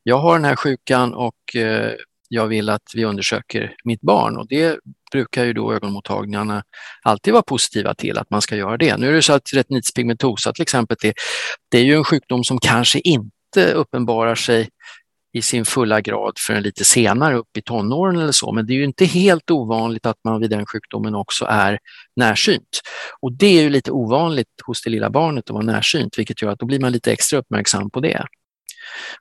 jag 0.02 0.18
har 0.18 0.34
den 0.34 0.44
här 0.44 0.56
sjukan 0.56 1.14
och 1.14 1.56
eh, 1.56 1.92
jag 2.28 2.46
vill 2.46 2.68
att 2.68 2.82
vi 2.94 3.04
undersöker 3.04 3.74
mitt 3.84 4.00
barn 4.00 4.36
och 4.36 4.46
det 4.48 4.78
brukar 5.12 5.44
ju 5.44 5.52
då 5.52 5.72
ögonmottagningarna 5.72 6.62
alltid 7.02 7.32
vara 7.32 7.42
positiva 7.42 7.94
till 7.94 8.18
att 8.18 8.30
man 8.30 8.42
ska 8.42 8.56
göra 8.56 8.76
det. 8.76 8.96
Nu 8.96 9.08
är 9.08 9.12
det 9.12 9.22
så 9.22 9.32
att 9.32 9.52
retinitis 9.54 9.94
pigmentosa 9.94 10.52
till 10.52 10.62
exempel, 10.62 10.96
det, 11.00 11.14
det 11.70 11.78
är 11.78 11.84
ju 11.84 11.94
en 11.94 12.04
sjukdom 12.04 12.44
som 12.44 12.58
kanske 12.58 12.98
inte 12.98 13.72
uppenbarar 13.74 14.34
sig 14.34 14.68
i 15.36 15.42
sin 15.42 15.64
fulla 15.64 16.00
grad 16.00 16.32
förrän 16.38 16.62
lite 16.62 16.84
senare 16.84 17.36
upp 17.36 17.56
i 17.56 17.62
tonåren 17.62 18.20
eller 18.20 18.32
så. 18.32 18.52
Men 18.52 18.66
det 18.66 18.72
är 18.72 18.76
ju 18.76 18.84
inte 18.84 19.04
helt 19.04 19.50
ovanligt 19.50 20.06
att 20.06 20.16
man 20.24 20.40
vid 20.40 20.50
den 20.50 20.66
sjukdomen 20.66 21.14
också 21.14 21.44
är 21.44 21.78
närsynt. 22.16 22.80
Och 23.20 23.32
det 23.32 23.46
är 23.46 23.62
ju 23.62 23.70
lite 23.70 23.92
ovanligt 23.92 24.48
hos 24.66 24.82
det 24.82 24.90
lilla 24.90 25.10
barnet 25.10 25.50
att 25.50 25.54
vara 25.54 25.64
närsynt, 25.64 26.18
vilket 26.18 26.42
gör 26.42 26.50
att 26.50 26.58
då 26.58 26.66
blir 26.66 26.80
man 26.80 26.92
lite 26.92 27.12
extra 27.12 27.38
uppmärksam 27.38 27.90
på 27.90 28.00
det. 28.00 28.26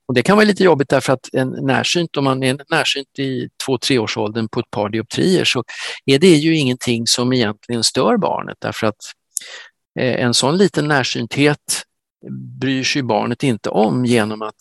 Och 0.08 0.14
det 0.14 0.22
kan 0.22 0.38
vara 0.38 0.46
lite 0.46 0.64
jobbigt 0.64 0.90
därför 0.90 1.14
att 1.14 1.30
en 1.34 1.50
närsynt, 1.50 2.18
om 2.18 2.24
man 2.24 2.44
är 2.44 2.58
närsynt 2.70 3.20
i 3.20 3.50
två, 3.66 3.78
treårsåldern 3.78 4.48
på 4.50 4.60
ett 4.60 4.72
par 4.72 4.90
dioptrier 4.90 5.46
så 5.46 5.64
är 6.06 6.20
det 6.20 6.36
ju 6.36 6.56
ingenting 6.56 7.08
som 7.08 7.34
egentligen 7.34 7.84
stör 7.84 8.18
barnet. 8.18 8.58
Därför 8.60 8.88
att 8.88 9.02
eh, 10.00 10.26
en 10.26 10.34
sån 10.34 10.58
liten 10.58 10.88
närsynthet 10.88 11.84
bryr 12.60 12.84
sig 12.84 13.04
barnet 13.04 13.44
inte 13.44 13.70
om 13.70 14.06
genom 14.06 14.42
att 14.42 14.56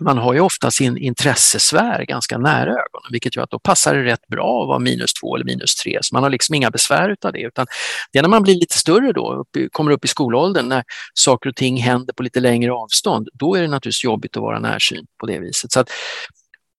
man 0.00 0.18
har 0.18 0.34
ju 0.34 0.40
ofta 0.40 0.70
sin 0.70 0.96
intressesfär 0.96 2.04
ganska 2.04 2.38
nära 2.38 2.70
ögonen, 2.70 3.10
vilket 3.10 3.36
gör 3.36 3.42
att 3.42 3.50
då 3.50 3.58
passar 3.58 3.94
det 3.94 4.04
rätt 4.04 4.26
bra 4.26 4.62
att 4.62 4.68
vara 4.68 4.78
minus 4.78 5.14
två 5.14 5.36
eller 5.36 5.44
minus 5.44 5.74
tre. 5.74 5.98
Så 6.02 6.14
man 6.14 6.22
har 6.22 6.30
liksom 6.30 6.54
inga 6.54 6.70
besvär 6.70 7.16
av 7.24 7.32
det, 7.32 7.40
utan 7.40 7.66
det 8.12 8.18
är 8.18 8.22
när 8.22 8.28
man 8.28 8.42
blir 8.42 8.54
lite 8.54 8.78
större 8.78 9.12
då, 9.12 9.44
kommer 9.72 9.90
upp 9.92 10.04
i 10.04 10.08
skolåldern, 10.08 10.68
när 10.68 10.84
saker 11.14 11.50
och 11.50 11.56
ting 11.56 11.76
händer 11.76 12.14
på 12.14 12.22
lite 12.22 12.40
längre 12.40 12.72
avstånd, 12.72 13.28
då 13.32 13.54
är 13.54 13.62
det 13.62 13.68
naturligtvis 13.68 14.04
jobbigt 14.04 14.36
att 14.36 14.42
vara 14.42 14.58
närsynt 14.58 15.08
på 15.20 15.26
det 15.26 15.38
viset. 15.38 15.72
Så 15.72 15.80
att, 15.80 15.90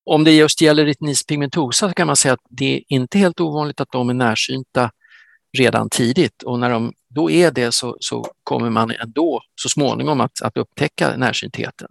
om 0.05 0.23
det 0.23 0.31
just 0.31 0.61
gäller 0.61 0.85
retinitis 0.85 1.25
pigmentosa 1.25 1.89
så 1.89 1.93
kan 1.93 2.07
man 2.07 2.15
säga 2.15 2.33
att 2.33 2.45
det 2.49 2.75
är 2.75 2.81
inte 2.87 3.17
helt 3.17 3.39
ovanligt 3.39 3.81
att 3.81 3.91
de 3.91 4.09
är 4.09 4.13
närsynta 4.13 4.91
redan 5.57 5.89
tidigt 5.89 6.43
och 6.43 6.59
när 6.59 6.69
de 6.69 6.93
då 7.09 7.31
är 7.31 7.51
det 7.51 7.71
så, 7.71 7.97
så 7.99 8.25
kommer 8.43 8.69
man 8.69 8.91
ändå 8.91 9.41
så 9.61 9.69
småningom 9.69 10.21
att, 10.21 10.41
att 10.41 10.57
upptäcka 10.57 11.17
närsyntheten. 11.17 11.87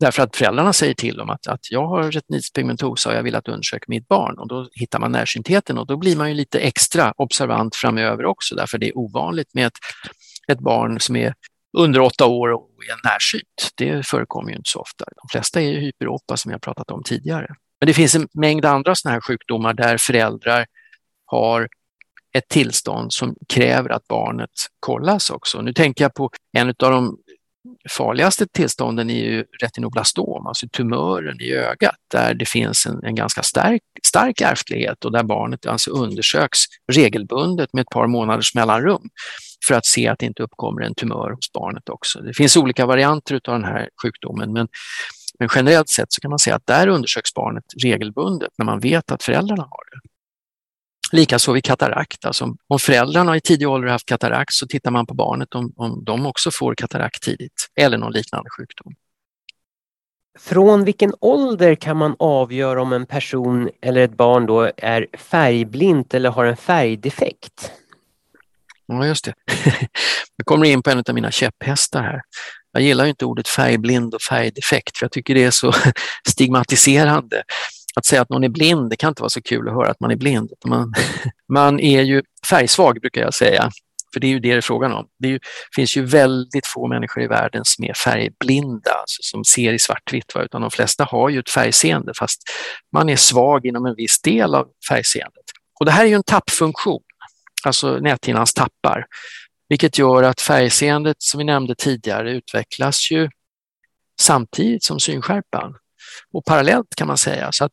Därför 0.00 0.22
att 0.22 0.36
föräldrarna 0.36 0.72
säger 0.72 0.94
till 0.94 1.16
dem 1.16 1.30
att, 1.30 1.46
att 1.46 1.70
jag 1.70 1.86
har 1.86 2.10
retinitis 2.10 2.52
pigmentosa 2.52 3.10
och 3.10 3.16
jag 3.16 3.22
vill 3.22 3.34
att 3.34 3.44
du 3.44 3.52
undersöker 3.52 3.84
mitt 3.88 4.08
barn. 4.08 4.38
Och 4.38 4.48
då 4.48 4.68
hittar 4.72 4.98
man 4.98 5.12
närsyntheten 5.12 5.78
och 5.78 5.86
då 5.86 5.96
blir 5.96 6.16
man 6.16 6.28
ju 6.28 6.34
lite 6.34 6.58
extra 6.60 7.12
observant 7.16 7.76
framöver 7.76 8.24
också 8.24 8.54
därför 8.54 8.78
det 8.78 8.88
är 8.88 8.98
ovanligt 8.98 9.54
med 9.54 9.66
ett, 9.66 9.78
ett 10.48 10.58
barn 10.58 11.00
som 11.00 11.16
är 11.16 11.34
under 11.78 12.00
åtta 12.00 12.26
år 12.26 12.52
och 12.52 12.70
är 12.90 13.08
närsynt. 13.08 13.70
Det 13.76 14.06
förekommer 14.06 14.50
ju 14.50 14.56
inte 14.56 14.70
så 14.70 14.80
ofta. 14.80 15.04
De 15.04 15.28
flesta 15.32 15.60
är 15.60 15.80
hyperopa 15.80 16.36
som 16.36 16.50
jag 16.50 16.62
pratat 16.62 16.90
om 16.90 17.02
tidigare. 17.02 17.46
Men 17.80 17.86
det 17.86 17.94
finns 17.94 18.14
en 18.14 18.28
mängd 18.32 18.64
andra 18.64 18.94
sådana 18.94 19.14
här 19.14 19.20
sjukdomar 19.20 19.74
där 19.74 19.98
föräldrar 19.98 20.66
har 21.24 21.68
ett 22.32 22.48
tillstånd 22.48 23.12
som 23.12 23.34
kräver 23.48 23.90
att 23.90 24.08
barnet 24.08 24.50
kollas 24.80 25.30
också. 25.30 25.60
Nu 25.60 25.72
tänker 25.72 26.04
jag 26.04 26.14
på 26.14 26.30
en 26.52 26.68
av 26.68 26.74
de 26.78 27.18
farligaste 27.90 28.46
tillstånden 28.46 29.10
är 29.10 29.24
ju 29.24 29.44
retinoblastom, 29.62 30.46
alltså 30.46 30.68
tumören 30.68 31.40
i 31.40 31.52
ögat, 31.52 31.96
där 32.10 32.34
det 32.34 32.48
finns 32.48 32.86
en, 32.86 33.04
en 33.04 33.14
ganska 33.14 33.42
stark, 33.42 33.82
stark 34.06 34.40
ärftlighet 34.40 35.04
och 35.04 35.12
där 35.12 35.22
barnet 35.22 35.66
alltså 35.66 35.90
undersöks 35.90 36.58
regelbundet 36.92 37.72
med 37.72 37.82
ett 37.82 37.90
par 37.90 38.06
månaders 38.06 38.54
mellanrum 38.54 39.02
för 39.68 39.74
att 39.74 39.86
se 39.86 40.08
att 40.08 40.18
det 40.18 40.26
inte 40.26 40.42
uppkommer 40.42 40.82
en 40.82 40.94
tumör 40.94 41.30
hos 41.30 41.52
barnet 41.52 41.88
också. 41.88 42.20
Det 42.20 42.34
finns 42.34 42.56
olika 42.56 42.86
varianter 42.86 43.34
av 43.34 43.54
den 43.54 43.64
här 43.64 43.88
sjukdomen, 44.02 44.52
men, 44.52 44.68
men 45.38 45.48
generellt 45.54 45.88
sett 45.88 46.12
så 46.12 46.20
kan 46.20 46.30
man 46.30 46.38
säga 46.38 46.56
att 46.56 46.66
där 46.66 46.88
undersöks 46.88 47.34
barnet 47.34 47.64
regelbundet 47.82 48.50
när 48.58 48.66
man 48.66 48.80
vet 48.80 49.10
att 49.10 49.22
föräldrarna 49.22 49.62
har 49.62 49.84
det. 49.90 50.09
Likaså 51.12 51.52
vid 51.52 51.64
katarakt. 51.64 52.24
Alltså 52.24 52.56
om 52.68 52.78
föräldrarna 52.78 53.36
i 53.36 53.40
tidig 53.40 53.68
ålder 53.68 53.88
haft 53.88 54.06
katarakt 54.06 54.52
så 54.52 54.66
tittar 54.66 54.90
man 54.90 55.06
på 55.06 55.14
barnet 55.14 55.54
om, 55.54 55.72
om 55.76 56.04
de 56.04 56.26
också 56.26 56.50
får 56.50 56.74
katarakt 56.74 57.22
tidigt 57.22 57.68
eller 57.76 57.98
någon 57.98 58.12
liknande 58.12 58.50
sjukdom. 58.58 58.94
Från 60.38 60.84
vilken 60.84 61.14
ålder 61.20 61.74
kan 61.74 61.96
man 61.96 62.16
avgöra 62.18 62.82
om 62.82 62.92
en 62.92 63.06
person 63.06 63.70
eller 63.80 64.00
ett 64.00 64.16
barn 64.16 64.46
då 64.46 64.70
är 64.76 65.06
färgblint 65.18 66.14
eller 66.14 66.30
har 66.30 66.44
en 66.44 66.56
färgdefekt? 66.56 67.72
Ja, 68.86 69.06
just 69.06 69.24
det. 69.24 69.34
Jag 70.36 70.46
kommer 70.46 70.66
in 70.66 70.82
på 70.82 70.90
en 70.90 70.98
av 70.98 71.14
mina 71.14 71.30
käpphästar 71.30 72.02
här. 72.02 72.20
Jag 72.72 72.82
gillar 72.82 73.04
inte 73.04 73.24
ordet 73.24 73.48
färgblind 73.48 74.14
och 74.14 74.22
färgdefekt 74.22 74.98
för 74.98 75.04
jag 75.04 75.12
tycker 75.12 75.34
det 75.34 75.44
är 75.44 75.50
så 75.50 75.72
stigmatiserande 76.28 77.42
att 77.96 78.06
säga 78.06 78.22
att 78.22 78.30
någon 78.30 78.44
är 78.44 78.48
blind, 78.48 78.90
det 78.90 78.96
kan 78.96 79.08
inte 79.08 79.22
vara 79.22 79.30
så 79.30 79.42
kul 79.42 79.68
att 79.68 79.74
höra 79.74 79.90
att 79.90 80.00
man 80.00 80.10
är 80.10 80.16
blind. 80.16 80.52
Man, 80.66 80.94
man 81.52 81.80
är 81.80 82.02
ju 82.02 82.22
färgsvag 82.50 83.00
brukar 83.00 83.20
jag 83.20 83.34
säga, 83.34 83.70
för 84.12 84.20
det 84.20 84.26
är 84.26 84.28
ju 84.28 84.40
det 84.40 84.48
det 84.48 84.56
är 84.56 84.60
frågan 84.60 84.92
om. 84.92 85.06
Det 85.18 85.28
ju, 85.28 85.38
finns 85.76 85.96
ju 85.96 86.04
väldigt 86.04 86.66
få 86.66 86.88
människor 86.88 87.22
i 87.22 87.26
världen 87.26 87.64
som 87.64 87.84
är 87.84 87.94
färgblinda, 87.94 88.90
alltså 88.90 89.22
som 89.22 89.44
ser 89.44 89.72
i 89.72 89.78
svartvitt, 89.78 90.34
va? 90.34 90.42
utan 90.42 90.60
de 90.60 90.70
flesta 90.70 91.04
har 91.04 91.28
ju 91.28 91.38
ett 91.38 91.50
färgseende 91.50 92.12
fast 92.18 92.42
man 92.92 93.08
är 93.08 93.16
svag 93.16 93.66
inom 93.66 93.86
en 93.86 93.94
viss 93.94 94.20
del 94.20 94.54
av 94.54 94.68
färgseendet. 94.88 95.44
Och 95.80 95.86
det 95.86 95.92
här 95.92 96.04
är 96.04 96.08
ju 96.08 96.14
en 96.14 96.22
tappfunktion, 96.22 97.02
alltså 97.64 97.96
näthinnans 97.96 98.54
tappar, 98.54 99.06
vilket 99.68 99.98
gör 99.98 100.22
att 100.22 100.40
färgseendet 100.40 101.16
som 101.18 101.38
vi 101.38 101.44
nämnde 101.44 101.74
tidigare 101.74 102.32
utvecklas 102.32 103.10
ju 103.10 103.28
samtidigt 104.20 104.84
som 104.84 105.00
synskärpan 105.00 105.74
och 106.32 106.44
parallellt 106.44 106.94
kan 106.96 107.06
man 107.06 107.18
säga. 107.18 107.52
Så 107.52 107.64
att 107.64 107.72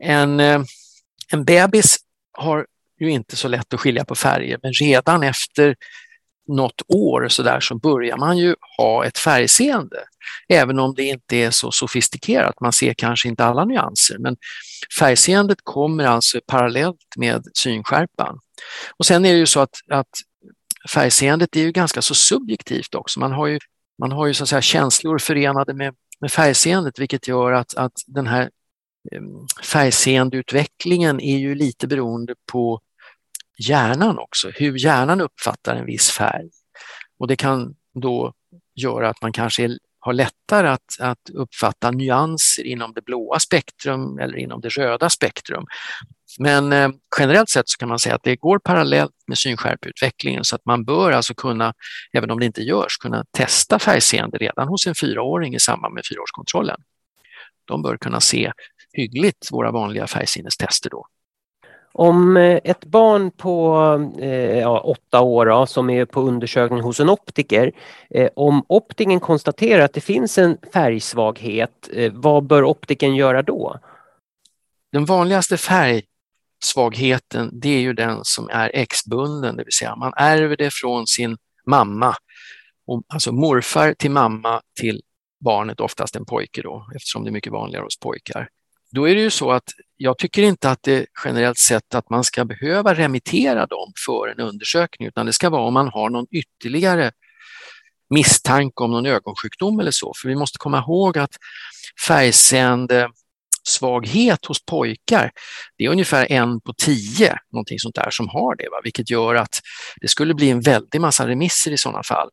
en, 0.00 0.40
eh, 0.40 0.62
en 1.32 1.44
bebis 1.44 1.96
har 2.32 2.66
ju 3.00 3.10
inte 3.10 3.36
så 3.36 3.48
lätt 3.48 3.74
att 3.74 3.80
skilja 3.80 4.04
på 4.04 4.14
färger 4.14 4.58
men 4.62 4.72
redan 4.72 5.22
efter 5.22 5.76
något 6.48 6.82
år 6.88 7.28
så, 7.28 7.42
där, 7.42 7.60
så 7.60 7.74
börjar 7.74 8.16
man 8.16 8.38
ju 8.38 8.54
ha 8.78 9.04
ett 9.04 9.18
färgseende. 9.18 10.04
Även 10.48 10.78
om 10.78 10.94
det 10.94 11.02
inte 11.02 11.36
är 11.36 11.50
så 11.50 11.72
sofistikerat, 11.72 12.60
man 12.60 12.72
ser 12.72 12.94
kanske 12.94 13.28
inte 13.28 13.44
alla 13.44 13.64
nyanser. 13.64 14.18
Men 14.18 14.36
färgseendet 14.98 15.58
kommer 15.62 16.04
alltså 16.04 16.40
parallellt 16.46 17.16
med 17.16 17.44
synskärpan. 17.54 18.38
Och 18.96 19.06
sen 19.06 19.24
är 19.24 19.32
det 19.32 19.38
ju 19.38 19.46
så 19.46 19.60
att, 19.60 19.74
att 19.90 20.08
färgseendet 20.90 21.56
är 21.56 21.60
ju 21.60 21.72
ganska 21.72 22.02
så 22.02 22.14
subjektivt 22.14 22.94
också. 22.94 23.20
Man 23.20 23.32
har 23.32 23.46
ju, 23.46 23.58
man 23.98 24.12
har 24.12 24.26
ju 24.26 24.34
så 24.34 24.42
att 24.42 24.48
säga 24.48 24.62
känslor 24.62 25.18
förenade 25.18 25.74
med 25.74 25.94
med 26.22 26.32
färgseendet 26.32 26.98
vilket 26.98 27.28
gör 27.28 27.52
att, 27.52 27.74
att 27.74 28.02
den 28.06 28.26
här 28.26 28.50
ehm, 29.12 29.46
färgseendeutvecklingen 29.64 31.20
är 31.20 31.38
ju 31.38 31.54
lite 31.54 31.86
beroende 31.86 32.34
på 32.52 32.80
hjärnan 33.58 34.18
också, 34.18 34.50
hur 34.50 34.78
hjärnan 34.78 35.20
uppfattar 35.20 35.76
en 35.76 35.86
viss 35.86 36.10
färg. 36.10 36.50
Och 37.18 37.26
det 37.26 37.36
kan 37.36 37.74
då 37.94 38.32
göra 38.74 39.08
att 39.08 39.22
man 39.22 39.32
kanske 39.32 39.78
har 39.98 40.12
lättare 40.12 40.68
att, 40.68 41.00
att 41.00 41.30
uppfatta 41.32 41.90
nyanser 41.90 42.66
inom 42.66 42.92
det 42.92 43.02
blåa 43.02 43.38
spektrum 43.38 44.18
eller 44.18 44.36
inom 44.36 44.60
det 44.60 44.68
röda 44.68 45.10
spektrum. 45.10 45.64
Men 46.38 46.72
eh, 46.72 46.88
generellt 47.18 47.48
sett 47.48 47.68
så 47.68 47.78
kan 47.78 47.88
man 47.88 47.98
säga 47.98 48.14
att 48.14 48.22
det 48.22 48.36
går 48.36 48.58
parallellt 48.58 49.12
med 49.26 49.38
synskärpeutvecklingen 49.38 50.44
så 50.44 50.56
att 50.56 50.64
man 50.64 50.84
bör 50.84 51.12
alltså 51.12 51.34
kunna, 51.34 51.74
även 52.12 52.30
om 52.30 52.40
det 52.40 52.46
inte 52.46 52.62
görs, 52.62 52.96
kunna 52.96 53.24
testa 53.30 53.78
färgseende 53.78 54.38
redan 54.38 54.68
hos 54.68 54.86
en 54.86 54.94
fyraåring 54.94 55.54
i 55.54 55.60
samband 55.60 55.94
med 55.94 56.04
fyraårskontrollen. 56.10 56.80
De 57.64 57.82
bör 57.82 57.96
kunna 57.96 58.20
se 58.20 58.52
hyggligt 58.92 59.48
våra 59.52 59.70
vanliga 59.70 60.06
färgsinnestester 60.06 60.90
då. 60.90 61.06
Om 61.94 62.36
eh, 62.36 62.60
ett 62.64 62.84
barn 62.84 63.30
på 63.30 63.76
eh, 64.20 64.58
ja, 64.58 64.80
åtta 64.80 65.20
år 65.20 65.46
då, 65.46 65.66
som 65.66 65.90
är 65.90 66.04
på 66.04 66.20
undersökning 66.20 66.80
hos 66.80 67.00
en 67.00 67.08
optiker, 67.08 67.72
eh, 68.10 68.30
om 68.36 68.64
optiken 68.68 69.20
konstaterar 69.20 69.84
att 69.84 69.92
det 69.92 70.00
finns 70.00 70.38
en 70.38 70.58
färgsvaghet, 70.72 71.88
eh, 71.92 72.12
vad 72.14 72.46
bör 72.46 72.64
optiken 72.64 73.16
göra 73.16 73.42
då? 73.42 73.78
Den 74.92 75.04
vanligaste 75.04 75.56
färg 75.56 76.02
svagheten, 76.64 77.50
det 77.52 77.68
är 77.68 77.80
ju 77.80 77.92
den 77.92 78.20
som 78.22 78.48
är 78.50 78.70
X-bunden, 78.74 79.56
det 79.56 79.64
vill 79.64 79.72
säga 79.72 79.96
man 79.96 80.12
ärver 80.16 80.56
det 80.56 80.70
från 80.74 81.06
sin 81.06 81.36
mamma. 81.66 82.16
Alltså 83.08 83.32
morfar 83.32 83.94
till 83.94 84.10
mamma 84.10 84.60
till 84.80 85.02
barnet, 85.44 85.80
oftast 85.80 86.16
en 86.16 86.24
pojke 86.24 86.62
då, 86.62 86.86
eftersom 86.96 87.24
det 87.24 87.30
är 87.30 87.32
mycket 87.32 87.52
vanligare 87.52 87.84
hos 87.84 87.98
pojkar. 87.98 88.48
Då 88.90 89.08
är 89.08 89.14
det 89.14 89.20
ju 89.20 89.30
så 89.30 89.52
att 89.52 89.70
jag 89.96 90.18
tycker 90.18 90.42
inte 90.42 90.70
att 90.70 90.82
det 90.82 91.06
generellt 91.24 91.58
sett 91.58 91.94
att 91.94 92.10
man 92.10 92.24
ska 92.24 92.44
behöva 92.44 92.94
remittera 92.94 93.66
dem 93.66 93.92
för 94.06 94.28
en 94.28 94.40
undersökning, 94.40 95.08
utan 95.08 95.26
det 95.26 95.32
ska 95.32 95.50
vara 95.50 95.62
om 95.62 95.74
man 95.74 95.88
har 95.88 96.10
någon 96.10 96.26
ytterligare 96.30 97.12
misstanke 98.10 98.82
om 98.82 98.90
någon 98.90 99.06
ögonsjukdom 99.06 99.80
eller 99.80 99.90
så. 99.90 100.12
För 100.16 100.28
vi 100.28 100.36
måste 100.36 100.58
komma 100.58 100.78
ihåg 100.78 101.18
att 101.18 101.36
färgseende 102.06 103.10
svaghet 103.68 104.46
hos 104.46 104.64
pojkar, 104.64 105.30
det 105.78 105.84
är 105.84 105.88
ungefär 105.88 106.32
en 106.32 106.60
på 106.60 106.72
tio, 106.72 107.38
någonting 107.52 107.78
sånt 107.78 107.94
där, 107.94 108.10
som 108.10 108.28
har 108.28 108.56
det, 108.56 108.68
va? 108.70 108.80
vilket 108.84 109.10
gör 109.10 109.34
att 109.34 109.60
det 110.00 110.08
skulle 110.08 110.34
bli 110.34 110.50
en 110.50 110.60
väldig 110.60 111.00
massa 111.00 111.28
remisser 111.28 111.70
i 111.70 111.78
sådana 111.78 112.02
fall. 112.02 112.28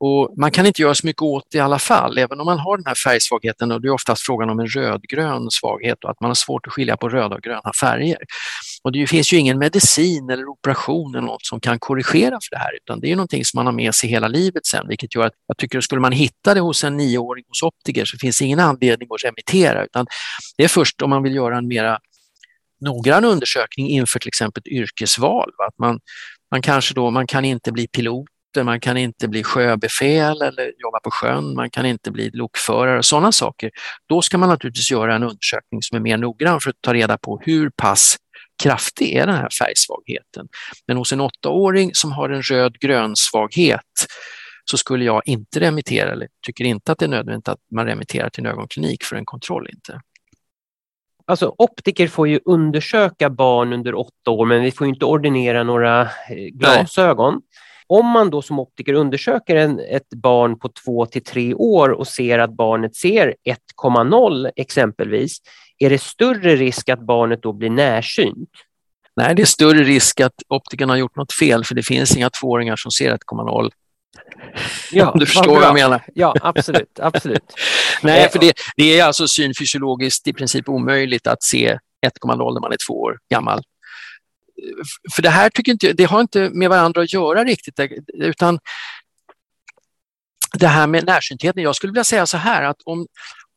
Och 0.00 0.34
man 0.38 0.50
kan 0.50 0.66
inte 0.66 0.82
göra 0.82 0.94
så 0.94 1.06
mycket 1.06 1.22
åt 1.22 1.44
det 1.50 1.58
i 1.58 1.60
alla 1.60 1.78
fall, 1.78 2.18
även 2.18 2.40
om 2.40 2.46
man 2.46 2.58
har 2.58 2.76
den 2.76 2.86
här 2.86 2.94
färgsvagheten 2.94 3.72
och 3.72 3.82
det 3.82 3.88
är 3.88 3.92
oftast 3.92 4.22
frågan 4.22 4.50
om 4.50 4.60
en 4.60 4.66
rödgrön 4.66 5.50
svaghet 5.50 6.04
och 6.04 6.10
att 6.10 6.20
man 6.20 6.30
har 6.30 6.34
svårt 6.34 6.66
att 6.66 6.72
skilja 6.72 6.96
på 6.96 7.08
röda 7.08 7.36
och 7.36 7.42
gröna 7.42 7.72
färger. 7.80 8.18
Och 8.82 8.92
det 8.92 9.06
finns 9.06 9.32
ju 9.32 9.36
ingen 9.36 9.58
medicin 9.58 10.30
eller 10.30 10.48
operation 10.48 11.14
eller 11.14 11.26
något 11.26 11.46
som 11.46 11.60
kan 11.60 11.78
korrigera 11.78 12.30
för 12.30 12.50
det 12.50 12.58
här 12.58 12.76
utan 12.76 13.00
det 13.00 13.12
är 13.12 13.16
någonting 13.16 13.44
som 13.44 13.58
man 13.58 13.66
har 13.66 13.72
med 13.72 13.94
sig 13.94 14.10
hela 14.10 14.28
livet 14.28 14.66
sen 14.66 14.88
vilket 14.88 15.14
gör 15.14 15.26
att 15.26 15.32
jag 15.46 15.56
tycker 15.56 15.78
att 15.78 15.84
skulle 15.84 16.00
man 16.00 16.12
hitta 16.12 16.54
det 16.54 16.60
hos 16.60 16.84
en 16.84 16.96
nioåring 16.96 17.44
hos 17.48 17.62
optiker 17.62 18.04
så 18.04 18.18
finns 18.18 18.38
det 18.38 18.44
ingen 18.44 18.60
anledning 18.60 19.08
att 19.10 19.24
remittera 19.24 19.84
utan 19.84 20.06
det 20.56 20.64
är 20.64 20.68
först 20.68 21.02
om 21.02 21.10
man 21.10 21.22
vill 21.22 21.34
göra 21.34 21.58
en 21.58 21.68
mera 21.68 21.98
noggrann 22.80 23.24
undersökning 23.24 23.88
inför 23.88 24.18
till 24.18 24.28
exempel 24.28 24.60
ett 24.60 24.72
yrkesval. 24.72 25.50
Att 25.68 25.78
man, 25.78 26.00
man 26.50 26.62
kanske 26.62 26.94
då, 26.94 27.10
man 27.10 27.26
kan 27.26 27.44
inte 27.44 27.72
bli 27.72 27.88
pilot 27.88 28.28
man 28.64 28.80
kan 28.80 28.96
inte 28.96 29.28
bli 29.28 29.42
sjöbefäl 29.42 30.42
eller 30.42 30.72
jobba 30.78 31.00
på 31.00 31.10
sjön, 31.10 31.54
man 31.54 31.70
kan 31.70 31.86
inte 31.86 32.10
bli 32.10 32.30
lokförare 32.30 32.98
och 32.98 33.04
sådana 33.04 33.32
saker. 33.32 33.70
Då 34.08 34.22
ska 34.22 34.38
man 34.38 34.48
naturligtvis 34.48 34.90
göra 34.90 35.14
en 35.14 35.22
undersökning 35.22 35.82
som 35.82 35.96
är 35.96 36.00
mer 36.00 36.16
noggrann 36.16 36.60
för 36.60 36.70
att 36.70 36.76
ta 36.80 36.94
reda 36.94 37.18
på 37.18 37.40
hur 37.44 37.70
pass 37.70 38.16
kraftig 38.62 39.16
är 39.16 39.26
den 39.26 39.36
här 39.36 39.48
färgsvagheten. 39.58 40.48
Men 40.86 40.96
hos 40.96 41.12
en 41.12 41.20
åttaåring 41.20 41.90
som 41.94 42.12
har 42.12 42.30
en 42.30 42.42
röd-grön 42.42 43.16
svaghet 43.16 44.06
så 44.70 44.76
skulle 44.76 45.04
jag 45.04 45.22
inte 45.24 45.60
remittera, 45.60 46.12
eller 46.12 46.28
tycker 46.46 46.64
inte 46.64 46.92
att 46.92 46.98
det 46.98 47.04
är 47.04 47.08
nödvändigt 47.08 47.48
att 47.48 47.60
man 47.72 47.86
remitterar 47.86 48.30
till 48.30 48.46
en 48.46 48.52
ögonklinik 48.52 49.04
för 49.04 49.16
en 49.16 49.24
kontroll 49.24 49.68
inte. 49.72 50.00
Alltså 51.26 51.54
optiker 51.58 52.08
får 52.08 52.28
ju 52.28 52.40
undersöka 52.44 53.30
barn 53.30 53.72
under 53.72 53.94
åtta 53.94 54.30
år 54.30 54.46
men 54.46 54.62
vi 54.62 54.70
får 54.70 54.86
inte 54.86 55.04
ordinera 55.04 55.62
några 55.62 56.02
eh, 56.02 56.08
glasögon. 56.52 57.34
Nej. 57.34 57.42
Om 57.86 58.06
man 58.06 58.30
då 58.30 58.42
som 58.42 58.58
optiker 58.58 58.92
undersöker 58.92 59.56
en, 59.56 59.80
ett 59.80 60.08
barn 60.08 60.58
på 60.58 60.68
två 60.68 61.06
till 61.06 61.24
tre 61.24 61.54
år 61.54 61.88
och 61.90 62.06
ser 62.06 62.38
att 62.38 62.56
barnet 62.56 62.96
ser 62.96 63.34
1,0 63.84 64.50
exempelvis, 64.56 65.38
är 65.78 65.90
det 65.90 66.02
större 66.02 66.56
risk 66.56 66.88
att 66.88 67.00
barnet 67.00 67.42
då 67.42 67.52
blir 67.52 67.70
närsynt? 67.70 68.50
Nej, 69.16 69.34
det 69.34 69.42
är 69.42 69.46
större 69.46 69.84
risk 69.84 70.20
att 70.20 70.34
optikern 70.48 70.90
har 70.90 70.96
gjort 70.96 71.16
något 71.16 71.32
fel 71.32 71.64
för 71.64 71.74
det 71.74 71.82
finns 71.82 72.16
inga 72.16 72.30
tvååringar 72.30 72.76
som 72.76 72.90
ser 72.90 73.16
1,0 73.16 73.70
Ja, 74.92 75.10
Om 75.10 75.18
du 75.18 75.26
förstår 75.26 75.54
vad 75.54 75.62
jag 75.62 75.74
menar. 75.74 76.04
Ja, 76.14 76.34
absolut. 76.42 77.00
absolut. 77.00 77.54
Nej, 78.02 78.24
eh, 78.24 78.30
för 78.30 78.38
det, 78.38 78.52
det, 78.76 78.98
är 78.98 79.04
alltså 79.04 79.28
synfysiologiskt 79.28 80.26
i 80.26 80.32
princip 80.32 80.68
omöjligt 80.68 81.26
att 81.26 81.42
se 81.42 81.78
1,0 82.06 82.54
när 82.54 82.60
man 82.60 82.72
är 82.72 82.76
två 82.88 83.00
år 83.00 83.18
gammal 83.30 83.62
för 85.14 85.22
det 85.22 85.30
här 85.30 85.50
tycker 85.50 85.72
inte, 85.72 85.92
det 85.92 86.04
har 86.04 86.20
inte 86.20 86.50
med 86.50 86.70
varandra 86.70 87.02
att 87.02 87.12
göra 87.12 87.44
riktigt, 87.44 87.80
utan 88.14 88.58
det 90.52 90.66
här 90.66 90.86
med 90.86 91.06
närsyntheten, 91.06 91.62
jag 91.62 91.76
skulle 91.76 91.90
vilja 91.90 92.04
säga 92.04 92.26
så 92.26 92.36
här 92.36 92.62
att 92.62 92.76
om, 92.84 93.06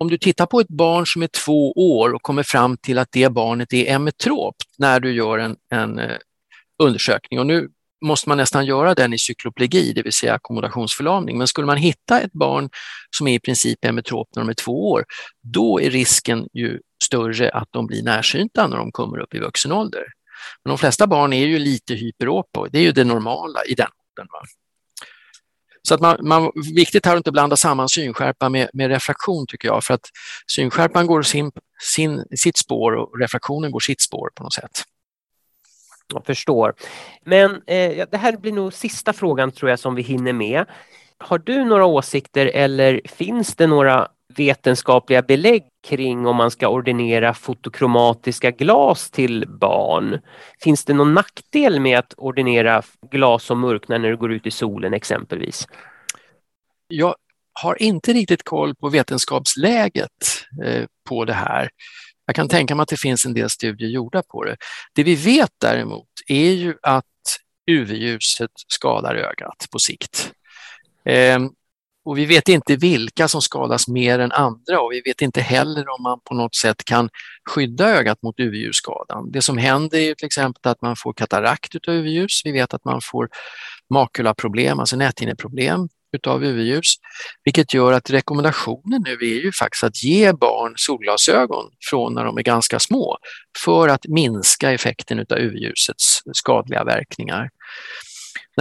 om 0.01 0.09
du 0.09 0.17
tittar 0.17 0.45
på 0.45 0.59
ett 0.59 0.67
barn 0.67 1.05
som 1.07 1.23
är 1.23 1.27
två 1.27 1.71
år 1.71 2.13
och 2.13 2.21
kommer 2.21 2.43
fram 2.43 2.77
till 2.77 2.97
att 2.97 3.11
det 3.11 3.29
barnet 3.29 3.73
är 3.73 3.91
emetropt 3.95 4.65
när 4.77 4.99
du 4.99 5.13
gör 5.13 5.37
en, 5.37 5.55
en 5.71 5.99
eh, 5.99 6.17
undersökning 6.83 7.39
och 7.39 7.45
nu 7.45 7.69
måste 8.05 8.29
man 8.29 8.37
nästan 8.37 8.65
göra 8.65 8.95
den 8.95 9.13
i 9.13 9.17
cykloplegi, 9.17 9.93
det 9.93 10.01
vill 10.01 10.13
säga 10.13 10.33
ackommodationsförlamning. 10.33 11.37
Men 11.37 11.47
skulle 11.47 11.67
man 11.67 11.77
hitta 11.77 12.19
ett 12.19 12.33
barn 12.33 12.69
som 13.17 13.27
är 13.27 13.33
i 13.33 13.39
princip 13.39 13.85
emetrop 13.85 14.29
när 14.35 14.43
de 14.43 14.49
är 14.49 14.53
två 14.53 14.91
år, 14.91 15.05
då 15.41 15.81
är 15.81 15.89
risken 15.89 16.47
ju 16.53 16.79
större 17.03 17.49
att 17.49 17.67
de 17.71 17.87
blir 17.87 18.03
närsynta 18.03 18.67
när 18.67 18.77
de 18.77 18.91
kommer 18.91 19.19
upp 19.19 19.35
i 19.35 19.39
vuxen 19.39 19.71
ålder. 19.71 20.03
Men 20.63 20.69
de 20.69 20.77
flesta 20.77 21.07
barn 21.07 21.33
är 21.33 21.45
ju 21.47 21.59
lite 21.59 21.93
hyperopa 21.93 22.67
det 22.71 22.79
är 22.79 22.83
ju 22.83 22.91
det 22.91 23.03
normala 23.03 23.63
i 23.65 23.75
den 23.75 23.87
åldern. 24.19 24.27
Så 25.87 25.93
att 25.93 26.01
man, 26.01 26.17
man, 26.21 26.51
viktigt 26.75 27.05
här 27.05 27.13
att 27.13 27.17
inte 27.17 27.31
blanda 27.31 27.55
samman 27.55 27.89
synskärpa 27.89 28.49
med, 28.49 28.69
med 28.73 28.89
refraktion 28.89 29.47
tycker 29.47 29.67
jag, 29.67 29.83
för 29.83 29.93
att 29.93 30.05
synskärpan 30.47 31.07
går 31.07 31.21
sin, 31.21 31.51
sin, 31.95 32.25
sitt 32.35 32.57
spår 32.57 32.91
och 32.91 33.19
refraktionen 33.19 33.71
går 33.71 33.79
sitt 33.79 34.01
spår 34.01 34.29
på 34.35 34.43
något 34.43 34.53
sätt. 34.53 34.83
Jag 36.13 36.25
förstår. 36.25 36.73
Men 37.25 37.51
eh, 37.51 38.07
det 38.11 38.17
här 38.17 38.37
blir 38.37 38.51
nog 38.51 38.73
sista 38.73 39.13
frågan 39.13 39.51
tror 39.51 39.69
jag 39.69 39.79
som 39.79 39.95
vi 39.95 40.01
hinner 40.01 40.33
med. 40.33 40.65
Har 41.17 41.37
du 41.37 41.65
några 41.65 41.85
åsikter 41.85 42.45
eller 42.45 43.01
finns 43.05 43.55
det 43.55 43.67
några 43.67 44.07
vetenskapliga 44.39 45.21
belägg 45.21 45.63
kring 45.87 46.27
om 46.27 46.35
man 46.35 46.51
ska 46.51 46.67
ordinera 46.67 47.33
fotokromatiska 47.33 48.51
glas 48.51 49.11
till 49.11 49.45
barn. 49.47 50.19
Finns 50.63 50.85
det 50.85 50.93
någon 50.93 51.13
nackdel 51.13 51.79
med 51.79 51.99
att 51.99 52.13
ordinera 52.17 52.81
glas 53.11 53.43
som 53.43 53.59
mörknar 53.59 53.99
när 53.99 54.09
du 54.09 54.17
går 54.17 54.31
ut 54.31 54.47
i 54.47 54.51
solen 54.51 54.93
exempelvis? 54.93 55.67
Jag 56.87 57.15
har 57.53 57.81
inte 57.81 58.13
riktigt 58.13 58.43
koll 58.43 58.75
på 58.75 58.89
vetenskapsläget 58.89 60.11
eh, 60.65 60.85
på 61.09 61.25
det 61.25 61.33
här. 61.33 61.69
Jag 62.25 62.35
kan 62.35 62.49
tänka 62.49 62.75
mig 62.75 62.83
att 62.83 62.89
det 62.89 62.99
finns 62.99 63.25
en 63.25 63.33
del 63.33 63.49
studier 63.49 63.89
gjorda 63.89 64.23
på 64.23 64.43
det. 64.43 64.57
Det 64.93 65.03
vi 65.03 65.15
vet 65.15 65.51
däremot 65.61 66.07
är 66.27 66.51
ju 66.51 66.75
att 66.81 67.05
UV-ljuset 67.71 68.51
skadar 68.67 69.15
ögat 69.15 69.67
på 69.71 69.79
sikt. 69.79 70.31
Ehm, 71.05 71.49
och 72.05 72.17
vi 72.17 72.25
vet 72.25 72.49
inte 72.49 72.75
vilka 72.75 73.27
som 73.27 73.41
skadas 73.41 73.87
mer 73.87 74.19
än 74.19 74.31
andra 74.31 74.81
och 74.81 74.91
vi 74.91 75.01
vet 75.01 75.21
inte 75.21 75.41
heller 75.41 75.89
om 75.89 76.03
man 76.03 76.19
på 76.25 76.33
något 76.33 76.55
sätt 76.55 76.85
kan 76.85 77.09
skydda 77.49 77.89
ögat 77.89 78.23
mot 78.23 78.39
UV-ljusskadan. 78.39 79.31
Det 79.31 79.41
som 79.41 79.57
händer 79.57 79.97
är 79.97 80.15
till 80.15 80.25
exempel 80.25 80.71
att 80.71 80.81
man 80.81 80.95
får 80.95 81.13
katarakt 81.13 81.87
av 81.87 81.93
UV-ljus. 81.93 82.41
Vi 82.43 82.51
vet 82.51 82.73
att 82.73 82.85
man 82.85 83.01
får 83.03 83.29
makulaproblem, 83.89 84.79
alltså 84.79 84.95
näthinneproblem 84.95 85.87
utav 86.17 86.43
UV-ljus, 86.43 86.95
vilket 87.43 87.73
gör 87.73 87.93
att 87.93 88.09
rekommendationen 88.09 89.01
nu 89.05 89.13
är 89.13 89.43
ju 89.43 89.51
faktiskt 89.51 89.83
att 89.83 90.03
ge 90.03 90.33
barn 90.33 90.73
solglasögon 90.75 91.65
från 91.89 92.13
när 92.13 92.25
de 92.25 92.37
är 92.37 92.41
ganska 92.41 92.79
små 92.79 93.17
för 93.63 93.87
att 93.87 94.07
minska 94.07 94.71
effekten 94.71 95.19
utav 95.19 95.37
UV-ljusets 95.37 96.21
skadliga 96.33 96.83
verkningar 96.83 97.49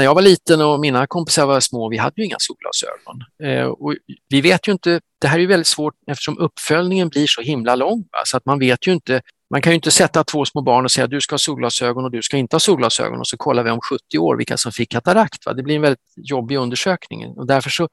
när 0.01 0.05
jag 0.05 0.15
var 0.15 0.23
liten 0.23 0.61
och 0.61 0.81
mina 0.81 1.07
kompisar 1.07 1.47
var 1.47 1.61
små, 1.61 1.89
vi 1.89 1.97
hade 1.97 2.15
ju 2.17 2.25
inga 2.25 2.37
solglasögon. 2.39 3.23
Eh, 3.43 3.67
och 3.67 3.95
vi 4.29 4.41
vet 4.41 4.69
ju 4.69 4.73
inte, 4.73 5.01
det 5.21 5.29
här 5.29 5.37
är 5.37 5.41
ju 5.41 5.47
väldigt 5.47 5.67
svårt 5.67 5.95
eftersom 6.11 6.39
uppföljningen 6.39 7.09
blir 7.09 7.27
så 7.27 7.41
himla 7.41 7.75
lång. 7.75 7.99
Va? 8.13 8.19
Så 8.25 8.37
att 8.37 8.47
man 8.47 8.59
vet 8.59 8.87
ju 8.87 8.93
inte, 8.93 9.23
man 9.51 9.63
kan 9.63 9.73
ju 9.73 9.75
inte 9.75 9.91
sätta 9.91 10.25
två 10.25 10.45
små 10.45 10.63
barn 10.63 10.85
och 10.85 10.91
säga 10.91 11.07
du 11.07 11.21
ska 11.21 11.33
ha 11.33 11.39
solglasögon 11.39 12.05
och 12.05 12.11
du 12.11 12.23
ska 12.23 12.37
inte 12.37 12.55
ha 12.55 12.61
solglasögon 12.61 13.19
och 13.19 13.27
så 13.27 13.37
kollar 13.37 13.63
vi 13.63 13.71
om 13.71 13.81
70 13.81 14.19
år 14.19 14.37
vilka 14.37 14.57
som 14.57 14.73
fick 14.73 14.91
katarakt. 14.91 15.47
Va? 15.47 15.53
Det 15.53 15.63
blir 15.63 15.77
en 15.77 15.83
väldigt 15.83 16.13
jobbig 16.17 16.57
undersökning 16.57 17.27
och 17.27 17.47
därför 17.47 17.71
så 17.71 17.89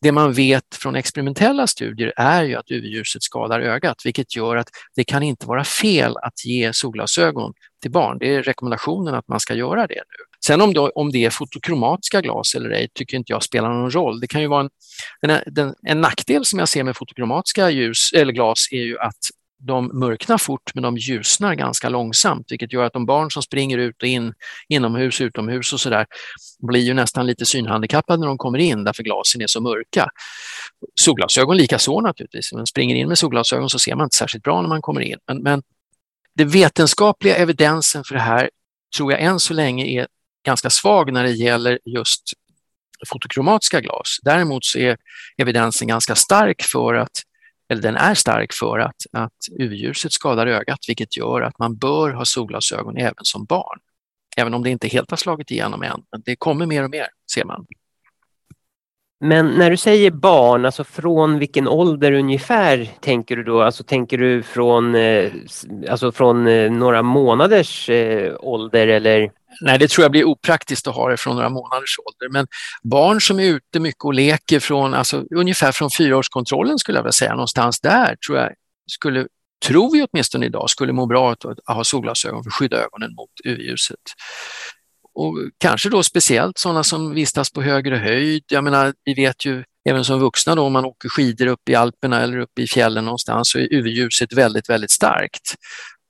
det 0.00 0.12
man 0.12 0.32
vet 0.32 0.74
från 0.74 0.96
experimentella 0.96 1.66
studier 1.66 2.12
är 2.16 2.42
ju 2.42 2.54
att 2.54 2.70
UV-ljuset 2.70 3.22
skadar 3.22 3.60
ögat, 3.60 3.96
vilket 4.04 4.36
gör 4.36 4.56
att 4.56 4.68
det 4.96 5.04
kan 5.04 5.22
inte 5.22 5.46
vara 5.46 5.64
fel 5.64 6.16
att 6.22 6.44
ge 6.44 6.72
solglasögon 6.72 7.52
till 7.82 7.90
barn. 7.90 8.18
Det 8.18 8.34
är 8.34 8.42
rekommendationen 8.42 9.14
att 9.14 9.28
man 9.28 9.40
ska 9.40 9.54
göra 9.54 9.86
det 9.86 9.94
nu. 9.94 10.27
Sen 10.48 10.60
om, 10.60 10.74
det, 10.74 10.80
om 10.80 11.12
det 11.12 11.24
är 11.24 11.30
fotokromatiska 11.30 12.20
glas 12.20 12.54
eller 12.54 12.70
ej 12.70 12.88
tycker 12.94 13.16
inte 13.16 13.32
jag 13.32 13.42
spelar 13.42 13.68
någon 13.68 13.90
roll. 13.90 14.20
Det 14.20 14.26
kan 14.26 14.40
ju 14.40 14.46
vara 14.46 14.60
en, 14.60 14.70
en, 15.20 15.30
en, 15.30 15.74
en 15.82 16.00
nackdel 16.00 16.44
som 16.44 16.58
jag 16.58 16.68
ser 16.68 16.84
med 16.84 16.96
fotokromatiska 16.96 17.70
ljus, 17.70 18.12
eller 18.14 18.32
glas 18.32 18.68
är 18.70 18.82
ju 18.82 18.98
att 18.98 19.16
de 19.58 19.98
mörknar 19.98 20.38
fort 20.38 20.74
men 20.74 20.82
de 20.82 20.96
ljusnar 20.96 21.54
ganska 21.54 21.88
långsamt 21.88 22.46
vilket 22.52 22.72
gör 22.72 22.84
att 22.84 22.92
de 22.92 23.06
barn 23.06 23.30
som 23.30 23.42
springer 23.42 23.78
ut 23.78 24.02
och 24.02 24.08
in 24.08 24.34
inomhus, 24.68 25.20
utomhus 25.20 25.72
och 25.72 25.80
sådär 25.80 26.06
blir 26.58 26.80
ju 26.80 26.94
nästan 26.94 27.26
lite 27.26 27.46
synhandikappade 27.46 28.20
när 28.20 28.26
de 28.26 28.38
kommer 28.38 28.58
in 28.58 28.84
därför 28.84 29.02
glasen 29.02 29.40
är 29.40 29.46
så 29.46 29.60
mörka. 29.60 30.08
Solglasögon 31.00 31.56
likaså 31.56 32.00
naturligtvis, 32.00 32.52
men 32.52 32.66
springer 32.66 32.96
in 32.96 33.08
med 33.08 33.18
solglasögon 33.18 33.70
så 33.70 33.78
ser 33.78 33.94
man 33.94 34.04
inte 34.04 34.16
särskilt 34.16 34.44
bra 34.44 34.62
när 34.62 34.68
man 34.68 34.82
kommer 34.82 35.00
in. 35.00 35.18
Men, 35.26 35.42
men 35.42 35.62
den 36.34 36.48
vetenskapliga 36.48 37.36
evidensen 37.36 38.04
för 38.04 38.14
det 38.14 38.20
här 38.20 38.50
tror 38.96 39.12
jag 39.12 39.22
än 39.22 39.40
så 39.40 39.54
länge 39.54 39.86
är 39.86 40.06
ganska 40.48 40.70
svag 40.70 41.12
när 41.12 41.22
det 41.22 41.32
gäller 41.32 41.78
just 41.84 42.22
fotokromatiska 43.08 43.80
glas. 43.80 44.18
Däremot 44.22 44.64
så 44.64 44.78
är 44.78 44.96
evidensen 45.36 45.88
ganska 45.88 46.14
stark 46.14 46.62
för 46.62 46.94
att 46.94 47.22
eller 47.68 47.82
den 47.82 47.96
är 47.96 48.14
stark 48.14 48.52
för 48.52 48.78
att, 48.78 48.96
att 49.12 49.36
UV-ljuset 49.60 50.12
skadar 50.12 50.46
ögat, 50.46 50.78
vilket 50.88 51.16
gör 51.16 51.42
att 51.42 51.58
man 51.58 51.76
bör 51.76 52.10
ha 52.10 52.24
solglasögon 52.24 52.96
även 52.96 53.24
som 53.24 53.44
barn. 53.44 53.78
Även 54.36 54.54
om 54.54 54.62
det 54.62 54.70
inte 54.70 54.88
helt 54.88 55.10
har 55.10 55.16
slagit 55.16 55.50
igenom 55.50 55.82
än, 55.82 56.02
men 56.12 56.22
det 56.24 56.36
kommer 56.36 56.66
mer 56.66 56.84
och 56.84 56.90
mer, 56.90 57.08
ser 57.34 57.44
man. 57.44 57.66
Men 59.20 59.46
när 59.46 59.70
du 59.70 59.76
säger 59.76 60.10
barn, 60.10 60.64
alltså 60.64 60.84
från 60.84 61.38
vilken 61.38 61.68
ålder 61.68 62.12
ungefär 62.12 62.90
tänker 63.00 63.36
du 63.36 63.44
då? 63.44 63.62
Alltså 63.62 63.84
tänker 63.84 64.18
du 64.18 64.42
från, 64.42 64.94
eh, 64.94 65.32
alltså 65.90 66.12
från 66.12 66.46
eh, 66.46 66.70
några 66.70 67.02
månaders 67.02 67.88
eh, 67.88 68.34
ålder 68.40 68.88
eller? 68.88 69.30
Nej, 69.60 69.78
det 69.78 69.90
tror 69.90 70.04
jag 70.04 70.10
blir 70.10 70.24
opraktiskt 70.24 70.86
att 70.86 70.94
ha 70.94 71.08
det 71.08 71.16
från 71.16 71.36
några 71.36 71.48
månaders 71.48 71.98
ålder. 72.06 72.32
Men 72.32 72.46
barn 72.82 73.20
som 73.20 73.40
är 73.40 73.44
ute 73.44 73.80
mycket 73.80 74.04
och 74.04 74.14
leker 74.14 74.60
från, 74.60 74.94
alltså 74.94 75.24
ungefär 75.34 75.72
från 75.72 75.90
fyraårskontrollen 75.90 76.78
skulle 76.78 76.98
jag 76.98 77.02
vilja 77.02 77.12
säga, 77.12 77.32
någonstans 77.32 77.80
där 77.80 78.16
tror 78.26 78.38
jag 78.38 78.52
skulle, 78.86 79.26
tror 79.66 79.92
vi 79.92 80.06
åtminstone 80.10 80.46
idag, 80.46 80.70
skulle 80.70 80.92
må 80.92 81.06
bra 81.06 81.32
att 81.32 81.44
ha 81.66 81.84
solglasögon 81.84 82.42
för 82.42 82.50
att 82.50 82.54
skydda 82.54 82.76
ögonen 82.76 83.14
mot 83.14 83.30
UV-ljuset. 83.44 83.96
Och 85.18 85.38
kanske 85.58 85.88
då 85.88 86.02
speciellt 86.02 86.58
sådana 86.58 86.84
som 86.84 87.14
vistas 87.14 87.52
på 87.52 87.62
högre 87.62 87.96
höjd. 87.96 88.44
Jag 88.48 88.64
menar, 88.64 88.94
vi 89.04 89.14
vet 89.14 89.44
ju 89.46 89.64
även 89.88 90.04
som 90.04 90.20
vuxna 90.20 90.54
då 90.54 90.62
om 90.62 90.72
man 90.72 90.84
åker 90.84 91.08
skidor 91.08 91.46
upp 91.46 91.68
i 91.68 91.74
Alperna 91.74 92.20
eller 92.20 92.38
upp 92.38 92.58
i 92.58 92.66
fjällen 92.66 93.04
någonstans 93.04 93.50
så 93.50 93.58
är 93.58 93.74
UV-ljuset 93.74 94.32
väldigt, 94.32 94.68
väldigt 94.68 94.90
starkt. 94.90 95.54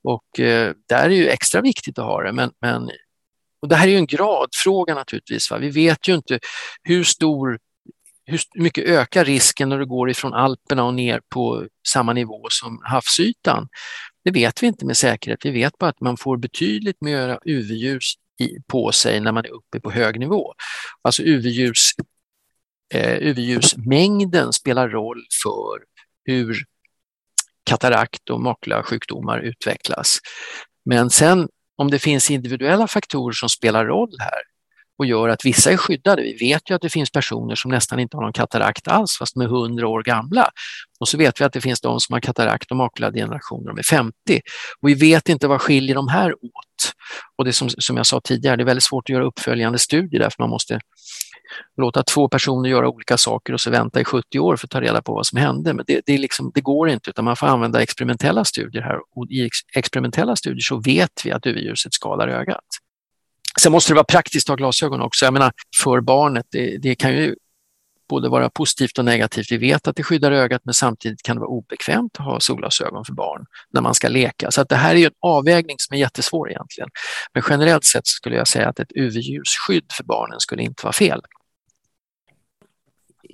Och 0.03 0.39
eh, 0.39 0.73
där 0.89 1.03
är 1.03 1.09
ju 1.09 1.27
extra 1.27 1.61
viktigt 1.61 1.99
att 1.99 2.05
ha 2.05 2.23
det. 2.23 2.33
Men, 2.33 2.51
men, 2.61 2.89
och 3.61 3.67
det 3.67 3.75
här 3.75 3.87
är 3.87 3.91
ju 3.91 3.97
en 3.97 4.05
gradfråga 4.05 4.95
naturligtvis. 4.95 5.51
Va? 5.51 5.57
Vi 5.57 5.69
vet 5.69 6.07
ju 6.07 6.15
inte 6.15 6.39
hur 6.83 7.03
stor 7.03 7.59
hur 8.25 8.39
mycket 8.55 8.85
ökar 8.85 9.25
risken 9.25 9.69
när 9.69 9.79
du 9.79 9.85
går 9.85 10.09
ifrån 10.09 10.33
Alperna 10.33 10.83
och 10.83 10.93
ner 10.93 11.21
på 11.33 11.67
samma 11.87 12.13
nivå 12.13 12.47
som 12.49 12.81
havsytan? 12.83 13.67
Det 14.23 14.31
vet 14.31 14.63
vi 14.63 14.67
inte 14.67 14.85
med 14.85 14.97
säkerhet. 14.97 15.45
Vi 15.45 15.51
vet 15.51 15.77
bara 15.77 15.89
att 15.89 16.01
man 16.01 16.17
får 16.17 16.37
betydligt 16.37 17.01
mer 17.01 17.39
UV-ljus 17.45 18.13
på 18.67 18.91
sig 18.91 19.19
när 19.19 19.31
man 19.31 19.45
är 19.45 19.49
uppe 19.49 19.79
på 19.79 19.91
hög 19.91 20.19
nivå. 20.19 20.53
Alltså 21.01 21.23
UV-ljus, 21.23 21.91
eh, 22.93 23.17
UV-ljusmängden 23.21 24.53
spelar 24.53 24.89
roll 24.89 25.25
för 25.43 25.83
hur 26.25 26.57
katarakt 27.63 28.29
och 28.29 28.41
maklasjukdomar 28.41 29.39
utvecklas. 29.39 30.19
Men 30.85 31.09
sen 31.09 31.49
om 31.75 31.91
det 31.91 31.99
finns 31.99 32.31
individuella 32.31 32.87
faktorer 32.87 33.33
som 33.33 33.49
spelar 33.49 33.85
roll 33.85 34.15
här 34.19 34.41
och 34.99 35.05
gör 35.05 35.29
att 35.29 35.45
vissa 35.45 35.71
är 35.71 35.77
skyddade. 35.77 36.21
Vi 36.21 36.33
vet 36.33 36.69
ju 36.69 36.75
att 36.75 36.81
det 36.81 36.89
finns 36.89 37.11
personer 37.11 37.55
som 37.55 37.71
nästan 37.71 37.99
inte 37.99 38.17
har 38.17 38.23
någon 38.23 38.33
katarakt 38.33 38.87
alls 38.87 39.17
fast 39.17 39.33
de 39.33 39.41
är 39.41 39.45
100 39.45 39.87
år 39.87 40.03
gamla. 40.03 40.49
Och 40.99 41.07
så 41.07 41.17
vet 41.17 41.41
vi 41.41 41.45
att 41.45 41.53
det 41.53 41.61
finns 41.61 41.81
de 41.81 41.99
som 41.99 42.13
har 42.13 42.19
katarakt 42.19 42.71
och 42.71 42.77
makuladegeneration 42.77 43.63
när 43.63 43.71
de 43.71 43.79
är 43.79 43.83
50. 43.83 44.13
Och 44.81 44.89
vi 44.89 44.93
vet 44.93 45.29
inte 45.29 45.47
vad 45.47 45.61
skiljer 45.61 45.95
de 45.95 46.07
här 46.07 46.33
åt. 46.33 46.93
Och 47.37 47.45
det 47.45 47.53
som, 47.53 47.69
som 47.69 47.97
jag 47.97 48.05
sa 48.05 48.21
tidigare, 48.23 48.55
det 48.55 48.63
är 48.63 48.65
väldigt 48.65 48.83
svårt 48.83 49.09
att 49.09 49.13
göra 49.13 49.25
uppföljande 49.25 49.79
studier 49.79 50.19
därför 50.19 50.43
man 50.43 50.49
måste 50.49 50.79
låta 51.77 52.03
två 52.03 52.29
personer 52.29 52.69
göra 52.69 52.89
olika 52.89 53.17
saker 53.17 53.53
och 53.53 53.61
så 53.61 53.69
vänta 53.69 54.01
i 54.01 54.03
70 54.03 54.39
år 54.39 54.55
för 54.55 54.67
att 54.67 54.71
ta 54.71 54.81
reda 54.81 55.01
på 55.01 55.13
vad 55.13 55.27
som 55.27 55.37
hände. 55.37 55.73
Men 55.73 55.85
det, 55.87 56.01
det, 56.05 56.17
liksom, 56.17 56.51
det 56.55 56.61
går 56.61 56.89
inte 56.89 57.09
utan 57.09 57.25
man 57.25 57.35
får 57.35 57.47
använda 57.47 57.81
experimentella 57.81 58.45
studier 58.45 58.81
här 58.81 58.97
och 59.15 59.27
i 59.29 59.45
ex 59.45 59.57
experimentella 59.75 60.35
studier 60.35 60.61
så 60.61 60.79
vet 60.79 61.21
vi 61.25 61.31
att 61.31 61.45
UV-ljuset 61.45 61.93
skadar 61.93 62.27
ögat. 62.27 62.65
Sen 63.61 63.71
måste 63.71 63.91
det 63.91 63.95
vara 63.95 64.03
praktiskt 64.03 64.49
att 64.49 64.51
ha 64.51 64.55
glasögon 64.55 65.01
också. 65.01 65.25
Jag 65.25 65.33
menar 65.33 65.51
för 65.83 66.01
barnet, 66.01 66.45
det, 66.51 66.77
det 66.77 66.95
kan 66.95 67.11
ju 67.11 67.35
både 68.09 68.29
vara 68.29 68.49
positivt 68.49 68.97
och 68.97 69.05
negativt. 69.05 69.51
Vi 69.51 69.57
vet 69.57 69.87
att 69.87 69.95
det 69.95 70.03
skyddar 70.03 70.31
ögat 70.31 70.61
men 70.63 70.73
samtidigt 70.73 71.23
kan 71.23 71.35
det 71.35 71.39
vara 71.39 71.49
obekvämt 71.49 72.15
att 72.19 72.25
ha 72.25 72.39
solglasögon 72.39 73.05
för 73.05 73.13
barn 73.13 73.45
när 73.73 73.81
man 73.81 73.93
ska 73.93 74.07
leka. 74.07 74.51
Så 74.51 74.61
att 74.61 74.69
det 74.69 74.75
här 74.75 74.95
är 74.95 75.05
en 75.05 75.13
avvägning 75.19 75.75
som 75.79 75.95
är 75.95 75.99
jättesvår 75.99 76.49
egentligen. 76.49 76.89
Men 77.33 77.43
generellt 77.49 77.85
sett 77.85 78.07
skulle 78.07 78.35
jag 78.35 78.47
säga 78.47 78.69
att 78.69 78.79
ett 78.79 78.91
UV-ljusskydd 78.95 79.85
för 79.93 80.03
barnen 80.03 80.39
skulle 80.39 80.63
inte 80.63 80.85
vara 80.85 80.93
fel. 80.93 81.21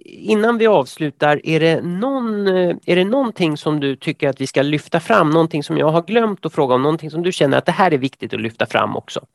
Innan 0.06 0.58
vi 0.58 0.68
avslutar, 0.68 1.42
är 1.44 1.60
det, 1.60 1.82
någon, 1.82 2.48
eh, 2.48 2.76
är 2.86 2.96
det 2.96 3.04
någonting 3.04 3.58
som 3.58 3.80
du 3.80 3.96
tycker 3.96 4.30
att 4.30 4.42
vi 4.42 4.48
ska 4.48 4.62
lyfta 4.62 5.00
fram? 5.00 5.30
Någonting 5.30 5.64
som 5.64 5.78
jag 5.78 5.90
har 5.90 6.02
glömt 6.02 6.46
att 6.46 6.54
fråga 6.54 6.76
om? 6.76 6.82
Någonting 6.82 7.12
som 7.12 7.24
du 7.24 7.32
känner 7.32 7.58
att 7.58 7.66
det 7.66 7.72
här 7.72 7.94
är 7.94 7.98
viktigt 7.98 8.34
att 8.34 8.42
lyfta 8.42 8.66
fram 8.66 8.96
också? 8.96 9.26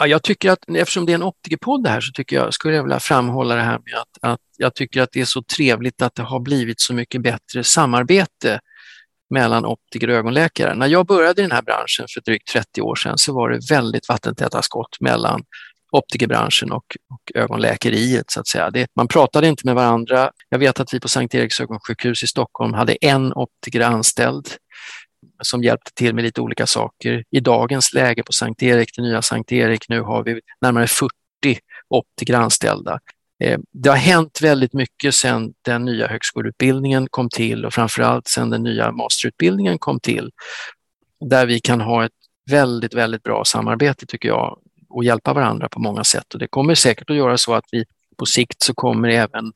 Ja, 0.00 0.06
jag 0.06 0.22
tycker 0.22 0.50
att 0.50 0.58
eftersom 0.74 1.06
det 1.06 1.12
är 1.12 1.14
en 1.14 1.22
optikerpodd 1.22 1.86
här 1.86 2.00
så 2.00 2.12
tycker 2.12 2.36
jag, 2.36 2.54
skulle 2.54 2.74
jag 2.74 2.82
vilja 2.82 3.00
framhålla 3.00 3.54
det 3.54 3.62
här 3.62 3.78
med 3.84 3.94
att, 3.94 4.32
att 4.32 4.40
jag 4.56 4.74
tycker 4.74 5.02
att 5.02 5.08
det 5.12 5.20
är 5.20 5.24
så 5.24 5.42
trevligt 5.42 6.02
att 6.02 6.14
det 6.14 6.22
har 6.22 6.40
blivit 6.40 6.80
så 6.80 6.94
mycket 6.94 7.22
bättre 7.22 7.64
samarbete 7.64 8.60
mellan 9.30 9.66
optiker 9.66 10.10
och 10.10 10.16
ögonläkare. 10.16 10.74
När 10.74 10.86
jag 10.86 11.06
började 11.06 11.40
i 11.40 11.44
den 11.44 11.52
här 11.52 11.62
branschen 11.62 12.06
för 12.14 12.20
drygt 12.20 12.48
30 12.48 12.82
år 12.82 12.94
sedan 12.94 13.18
så 13.18 13.34
var 13.34 13.50
det 13.50 13.70
väldigt 13.70 14.08
vattentäta 14.08 14.62
skott 14.62 15.00
mellan 15.00 15.42
optikerbranschen 15.92 16.72
och, 16.72 16.96
och 17.10 17.32
ögonläkeriet 17.34 18.30
så 18.30 18.40
att 18.40 18.48
säga. 18.48 18.70
Det, 18.70 18.86
man 18.96 19.08
pratade 19.08 19.48
inte 19.48 19.66
med 19.66 19.74
varandra. 19.74 20.30
Jag 20.48 20.58
vet 20.58 20.80
att 20.80 20.94
vi 20.94 21.00
på 21.00 21.08
Sankt 21.08 21.34
Eriks 21.34 21.60
ögonsjukhus 21.60 22.22
i 22.22 22.26
Stockholm 22.26 22.74
hade 22.74 22.92
en 22.94 23.32
optiker 23.32 23.80
anställd 23.80 24.48
som 25.42 25.62
hjälpte 25.62 25.94
till 25.94 26.14
med 26.14 26.24
lite 26.24 26.40
olika 26.40 26.66
saker. 26.66 27.24
I 27.30 27.40
dagens 27.40 27.92
läge 27.92 28.22
på 28.22 28.32
Sankt 28.32 28.62
Erik, 28.62 28.96
det 28.96 29.02
nya 29.02 29.22
Sankt 29.22 29.52
Erik, 29.52 29.88
nu 29.88 30.00
har 30.00 30.24
vi 30.24 30.40
närmare 30.60 30.86
40 30.86 31.10
optiker 31.88 32.34
anställda. 32.34 33.00
Eh, 33.44 33.58
det 33.72 33.88
har 33.88 33.96
hänt 33.96 34.42
väldigt 34.42 34.72
mycket 34.72 35.14
sedan 35.14 35.52
den 35.62 35.84
nya 35.84 36.08
högskoleutbildningen 36.08 37.08
kom 37.10 37.28
till 37.28 37.64
och 37.64 37.74
framförallt 37.74 38.28
sedan 38.28 38.50
den 38.50 38.62
nya 38.62 38.92
masterutbildningen 38.92 39.78
kom 39.78 40.00
till. 40.00 40.30
Där 41.30 41.46
vi 41.46 41.60
kan 41.60 41.80
ha 41.80 42.04
ett 42.04 42.12
väldigt, 42.50 42.94
väldigt 42.94 43.22
bra 43.22 43.44
samarbete 43.44 44.06
tycker 44.06 44.28
jag 44.28 44.58
och 44.88 45.04
hjälpa 45.04 45.32
varandra 45.32 45.68
på 45.68 45.80
många 45.80 46.04
sätt. 46.04 46.34
Och 46.34 46.40
det 46.40 46.48
kommer 46.48 46.74
säkert 46.74 47.10
att 47.10 47.16
göra 47.16 47.38
så 47.38 47.54
att 47.54 47.64
vi 47.72 47.84
på 48.16 48.26
sikt 48.26 48.62
så 48.62 48.74
kommer 48.74 49.08
även 49.08 49.52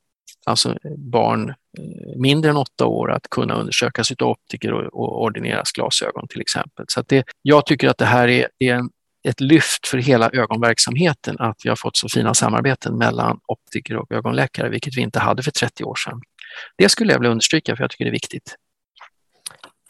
alltså 0.47 0.79
barn 1.13 1.49
eh, 1.49 2.17
mindre 2.17 2.51
än 2.51 2.57
åtta 2.57 2.87
år 2.87 3.13
att 3.13 3.31
kunna 3.31 3.55
undersökas 3.55 4.13
av 4.13 4.29
optiker 4.29 4.73
och, 4.73 4.85
och 4.85 5.23
ordineras 5.23 5.73
glasögon 5.73 6.29
till 6.29 6.41
exempel. 6.41 6.85
Så 6.89 7.03
det, 7.09 7.25
jag 7.43 7.67
tycker 7.67 7.89
att 7.89 7.99
det 7.99 8.05
här 8.05 8.29
är, 8.29 8.49
är 8.59 8.75
en, 8.75 8.91
ett 9.29 9.41
lyft 9.41 9.89
för 9.89 9.99
hela 9.99 10.31
ögonverksamheten 10.31 11.37
att 11.39 11.57
vi 11.65 11.69
har 11.69 11.77
fått 11.77 11.97
så 11.97 12.09
fina 12.09 12.35
samarbeten 12.35 12.99
mellan 12.99 13.39
optiker 13.47 13.97
och 13.97 14.13
ögonläkare, 14.13 14.69
vilket 14.69 14.97
vi 14.97 15.01
inte 15.01 15.19
hade 15.19 15.43
för 15.43 15.51
30 15.51 15.85
år 15.85 15.95
sedan. 15.95 16.21
Det 16.79 16.89
skulle 16.89 17.13
jag 17.13 17.19
vilja 17.19 17.31
understryka 17.31 17.77
för 17.77 17.83
jag 17.83 17.91
tycker 17.91 18.05
det 18.05 18.11
är 18.11 18.13
viktigt. 18.13 18.57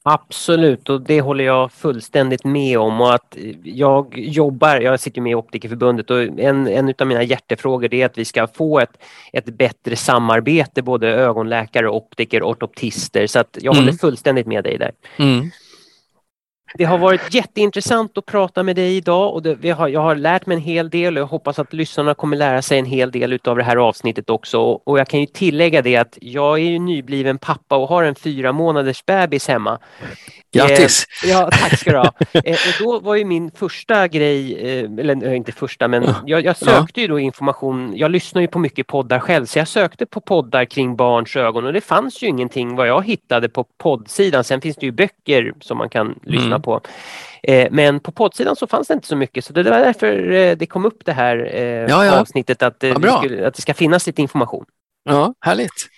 Absolut 0.06 0.88
och 0.88 1.00
det 1.00 1.20
håller 1.20 1.44
jag 1.44 1.72
fullständigt 1.72 2.44
med 2.44 2.78
om 2.78 3.00
och 3.00 3.14
att 3.14 3.36
jag 3.62 4.18
jobbar, 4.18 4.80
jag 4.80 5.00
sitter 5.00 5.20
med 5.20 5.30
i 5.30 5.34
Optikerförbundet 5.34 6.10
och 6.10 6.22
en, 6.22 6.68
en 6.68 6.94
av 6.98 7.06
mina 7.06 7.22
hjärtefrågor 7.22 7.94
är 7.94 8.06
att 8.06 8.18
vi 8.18 8.24
ska 8.24 8.46
få 8.46 8.80
ett, 8.80 8.98
ett 9.32 9.44
bättre 9.44 9.96
samarbete 9.96 10.82
både 10.82 11.08
ögonläkare, 11.08 11.88
optiker 11.88 12.42
och 12.42 12.50
ortoptister 12.50 13.26
så 13.26 13.38
att 13.38 13.58
jag 13.60 13.74
mm. 13.74 13.84
håller 13.84 13.98
fullständigt 13.98 14.46
med 14.46 14.64
dig 14.64 14.78
där. 14.78 14.92
Mm. 15.16 15.50
Det 16.78 16.84
har 16.84 16.98
varit 16.98 17.34
jätteintressant 17.34 18.18
att 18.18 18.26
prata 18.26 18.62
med 18.62 18.76
dig 18.76 18.96
idag 18.96 19.34
och 19.34 19.42
det, 19.42 19.54
vi 19.54 19.70
har, 19.70 19.88
jag 19.88 20.00
har 20.00 20.14
lärt 20.14 20.46
mig 20.46 20.54
en 20.54 20.62
hel 20.62 20.90
del 20.90 21.16
och 21.16 21.20
jag 21.20 21.26
hoppas 21.26 21.58
att 21.58 21.72
lyssnarna 21.72 22.14
kommer 22.14 22.36
lära 22.36 22.62
sig 22.62 22.78
en 22.78 22.84
hel 22.84 23.10
del 23.10 23.38
av 23.44 23.56
det 23.56 23.64
här 23.64 23.76
avsnittet 23.76 24.30
också. 24.30 24.60
Och 24.60 24.98
jag 24.98 25.08
kan 25.08 25.20
ju 25.20 25.26
tillägga 25.26 25.82
det 25.82 25.96
att 25.96 26.18
jag 26.20 26.58
är 26.58 26.62
ju 26.62 26.78
nybliven 26.78 27.38
pappa 27.38 27.76
och 27.76 27.88
har 27.88 28.02
en 28.02 28.14
fyra 28.14 28.52
månaders 28.52 29.06
bebis 29.06 29.48
hemma. 29.48 29.78
Grattis! 30.54 31.06
Eh, 31.24 31.30
ja, 31.30 31.50
tack 31.52 31.78
ska 31.78 31.92
du 31.92 31.98
ha. 31.98 32.12
Eh, 32.44 32.52
och 32.52 32.74
då 32.84 33.00
var 33.00 33.14
ju 33.14 33.24
min 33.24 33.50
första 33.50 34.08
grej, 34.08 34.54
eh, 34.54 34.90
eller 34.98 35.34
inte 35.34 35.52
första, 35.52 35.88
men 35.88 36.14
jag, 36.26 36.44
jag 36.44 36.56
sökte 36.56 37.00
ju 37.00 37.08
då 37.08 37.18
information. 37.18 37.92
Jag 37.96 38.10
lyssnar 38.10 38.42
ju 38.42 38.48
på 38.48 38.58
mycket 38.58 38.86
poddar 38.86 39.18
själv, 39.18 39.46
så 39.46 39.58
jag 39.58 39.68
sökte 39.68 40.06
på 40.06 40.20
poddar 40.20 40.64
kring 40.64 40.96
barns 40.96 41.36
ögon 41.36 41.66
och 41.66 41.72
det 41.72 41.80
fanns 41.80 42.22
ju 42.22 42.26
ingenting 42.26 42.76
vad 42.76 42.88
jag 42.88 43.04
hittade 43.04 43.48
på 43.48 43.64
poddsidan. 43.78 44.44
Sen 44.44 44.60
finns 44.60 44.76
det 44.76 44.86
ju 44.86 44.92
böcker 44.92 45.54
som 45.60 45.78
man 45.78 45.88
kan 45.88 46.18
lyssna 46.22 46.46
mm. 46.46 46.62
på. 46.62 46.80
Men 47.70 48.00
på 48.00 48.12
poddsidan 48.12 48.56
så 48.56 48.66
fanns 48.66 48.88
det 48.88 48.94
inte 48.94 49.06
så 49.06 49.16
mycket 49.16 49.44
så 49.44 49.52
det 49.52 49.62
var 49.62 49.78
därför 49.78 50.16
det 50.56 50.66
kom 50.66 50.86
upp 50.86 51.04
det 51.04 51.12
här 51.12 51.36
ja, 51.88 52.04
ja. 52.04 52.20
avsnittet 52.20 52.62
att, 52.62 52.76
ja, 52.80 53.18
skulle, 53.18 53.46
att 53.46 53.54
det 53.54 53.62
ska 53.62 53.74
finnas 53.74 54.06
lite 54.06 54.22
information. 54.22 54.64
Ja, 55.04 55.34
härligt. 55.40 55.88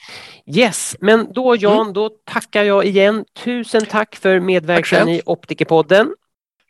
Yes, 0.47 0.97
men 1.01 1.33
då 1.33 1.57
Jan, 1.57 1.81
mm. 1.81 1.93
då 1.93 2.11
tackar 2.25 2.63
jag 2.63 2.85
igen. 2.85 3.25
Tusen 3.45 3.87
tack 3.87 4.17
för 4.17 4.41
medverkan 4.41 5.09
i 5.09 5.23
Optikerpodden. 5.27 6.15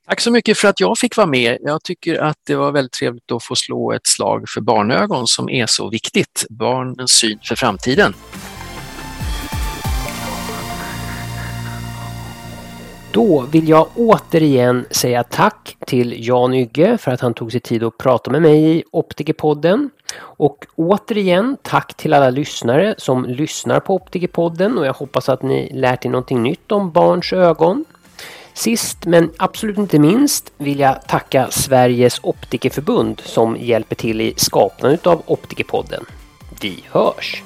Tack 0.09 0.21
så 0.21 0.31
mycket 0.31 0.59
för 0.59 0.69
att 0.69 0.81
jag 0.81 0.99
fick 0.99 1.17
vara 1.17 1.27
med. 1.27 1.59
Jag 1.61 1.83
tycker 1.83 2.19
att 2.19 2.37
det 2.47 2.55
var 2.55 2.73
väldigt 2.73 2.93
trevligt 2.93 3.33
att 3.33 3.45
få 3.45 3.55
slå 3.57 3.93
ett 3.93 4.07
slag 4.07 4.45
för 4.49 4.61
barnögon 4.61 5.27
som 5.27 5.51
är 5.51 5.67
så 5.67 5.91
viktigt. 5.91 6.47
Barnens 6.51 7.11
syn 7.11 7.39
för 7.43 7.57
framtiden. 7.57 8.15
Då 13.17 13.41
vill 13.41 13.69
jag 13.69 13.89
återigen 13.95 14.87
säga 14.91 15.25
tack 15.25 15.77
till 15.87 16.27
Jan 16.27 16.55
Ygge 16.55 16.99
för 16.99 17.11
att 17.11 17.21
han 17.21 17.35
tog 17.35 17.53
sig 17.53 17.61
tid 17.61 17.83
att 17.83 17.99
prata 17.99 18.31
med 18.31 18.43
mig 18.43 18.77
i 18.77 18.85
Optikerpodden. 18.93 19.91
Och 20.19 20.67
återigen 20.77 21.57
tack 21.63 21.95
till 21.95 22.13
alla 22.13 22.31
lyssnare 22.31 22.95
som 22.99 23.25
lyssnar 23.25 23.81
på 23.81 23.95
Optikerpodden 23.95 24.79
och 24.79 24.87
jag 24.87 24.93
hoppas 24.93 25.29
att 25.29 25.43
ni 25.43 25.71
lärt 25.73 26.05
er 26.05 26.11
någonting 26.11 26.43
nytt 26.43 26.73
om 26.73 26.91
barns 26.91 27.33
ögon. 27.33 27.85
Sist 28.55 29.07
men 29.07 29.31
absolut 29.37 29.79
inte 29.79 29.99
minst 29.99 30.53
vill 30.57 30.81
jag 30.81 31.09
tacka 31.09 31.51
Sveriges 31.51 32.21
optikerförbund 32.23 33.21
som 33.25 33.57
hjälper 33.61 33.97
till 33.97 34.21
i 34.21 34.35
skapandet 34.37 35.07
av 35.07 35.23
Optikerpodden. 35.27 36.05
Vi 36.61 36.85
hörs! 36.91 37.43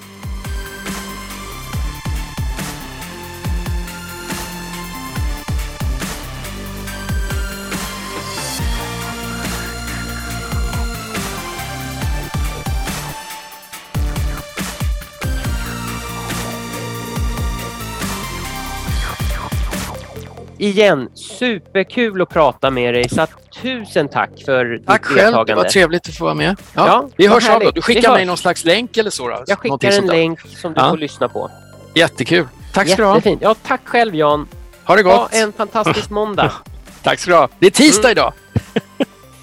Igen, 20.60 21.08
superkul 21.14 22.22
att 22.22 22.28
prata 22.28 22.70
med 22.70 22.94
dig. 22.94 23.08
Så 23.08 23.26
tusen 23.62 24.08
tack 24.08 24.30
för 24.44 24.64
ditt 24.64 24.86
Tack 24.86 25.04
själv, 25.04 25.46
det 25.46 25.54
var 25.54 25.64
trevligt 25.64 26.08
att 26.08 26.14
få 26.14 26.24
vara 26.24 26.34
med. 26.34 26.56
Ja, 26.74 26.86
ja 26.86 27.08
vi 27.16 27.26
hörs 27.26 27.48
av 27.48 27.60
då. 27.60 27.70
Du 27.70 27.82
skickar 27.82 28.12
mig 28.12 28.24
någon 28.24 28.36
slags 28.36 28.64
länk 28.64 28.96
eller 28.96 29.10
så? 29.10 29.28
Då? 29.28 29.44
Jag 29.46 29.58
skickar 29.58 29.98
en 29.98 30.06
länk 30.06 30.40
som 30.40 30.72
du 30.72 30.80
ja. 30.80 30.90
får 30.90 30.98
lyssna 30.98 31.28
på. 31.28 31.50
Jättekul. 31.94 32.48
Tack 32.72 32.88
ska 32.88 33.02
du 33.02 33.08
ha. 33.08 33.20
Ja, 33.40 33.54
tack 33.66 33.80
själv 33.84 34.14
Jan. 34.14 34.48
Ha 34.84 34.96
det 34.96 35.02
gott. 35.02 35.14
Ha 35.14 35.28
en 35.28 35.52
fantastisk 35.52 36.10
måndag. 36.10 36.52
tack 37.02 37.18
ska 37.18 37.30
du 37.30 37.36
ha. 37.36 37.48
Det 37.58 37.66
är 37.66 37.70
tisdag 37.70 38.08
mm. 38.08 38.12
idag. 38.12 38.32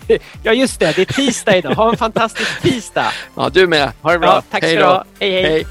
ja, 0.43 0.53
just 0.53 0.79
det. 0.79 0.95
Det 0.95 1.01
är 1.01 1.13
tisdag 1.13 1.57
idag. 1.57 1.73
Ha 1.73 1.89
en 1.89 1.97
fantastisk 1.97 2.61
tisdag. 2.61 3.11
Ja, 3.35 3.49
du 3.49 3.67
med. 3.67 3.91
Ha 4.01 4.11
det 4.11 4.19
bra. 4.19 4.27
Ja, 4.27 4.43
tack 4.51 4.63
ska 4.63 4.75
du 4.75 4.83
ha. 4.83 5.05
hej. 5.19 5.31
hej. 5.31 5.43
hej. 5.43 5.65